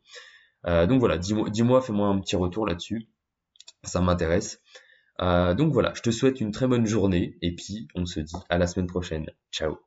Euh, 0.67 0.87
donc 0.87 1.01
voilà, 1.01 1.19
dis-moi, 1.19 1.51
dis-moi, 1.51 1.83
fais-moi 1.83 2.09
un 2.09 2.19
petit 2.21 2.37
retour 2.37 2.67
là-dessus. 2.67 3.09
Ça 3.83 4.01
m'intéresse. 4.01 4.61
Euh, 5.21 5.55
donc 5.55 5.73
voilà, 5.73 5.93
je 5.95 6.03
te 6.03 6.11
souhaite 6.11 6.41
une 6.41 6.53
très 6.53 6.67
bonne 6.67 6.87
journée 6.87 7.39
et 7.43 7.55
puis 7.55 7.89
on 7.95 8.07
se 8.07 8.21
dit 8.21 8.37
à 8.49 8.59
la 8.59 8.67
semaine 8.67 8.87
prochaine. 8.87 9.27
Ciao 9.51 9.79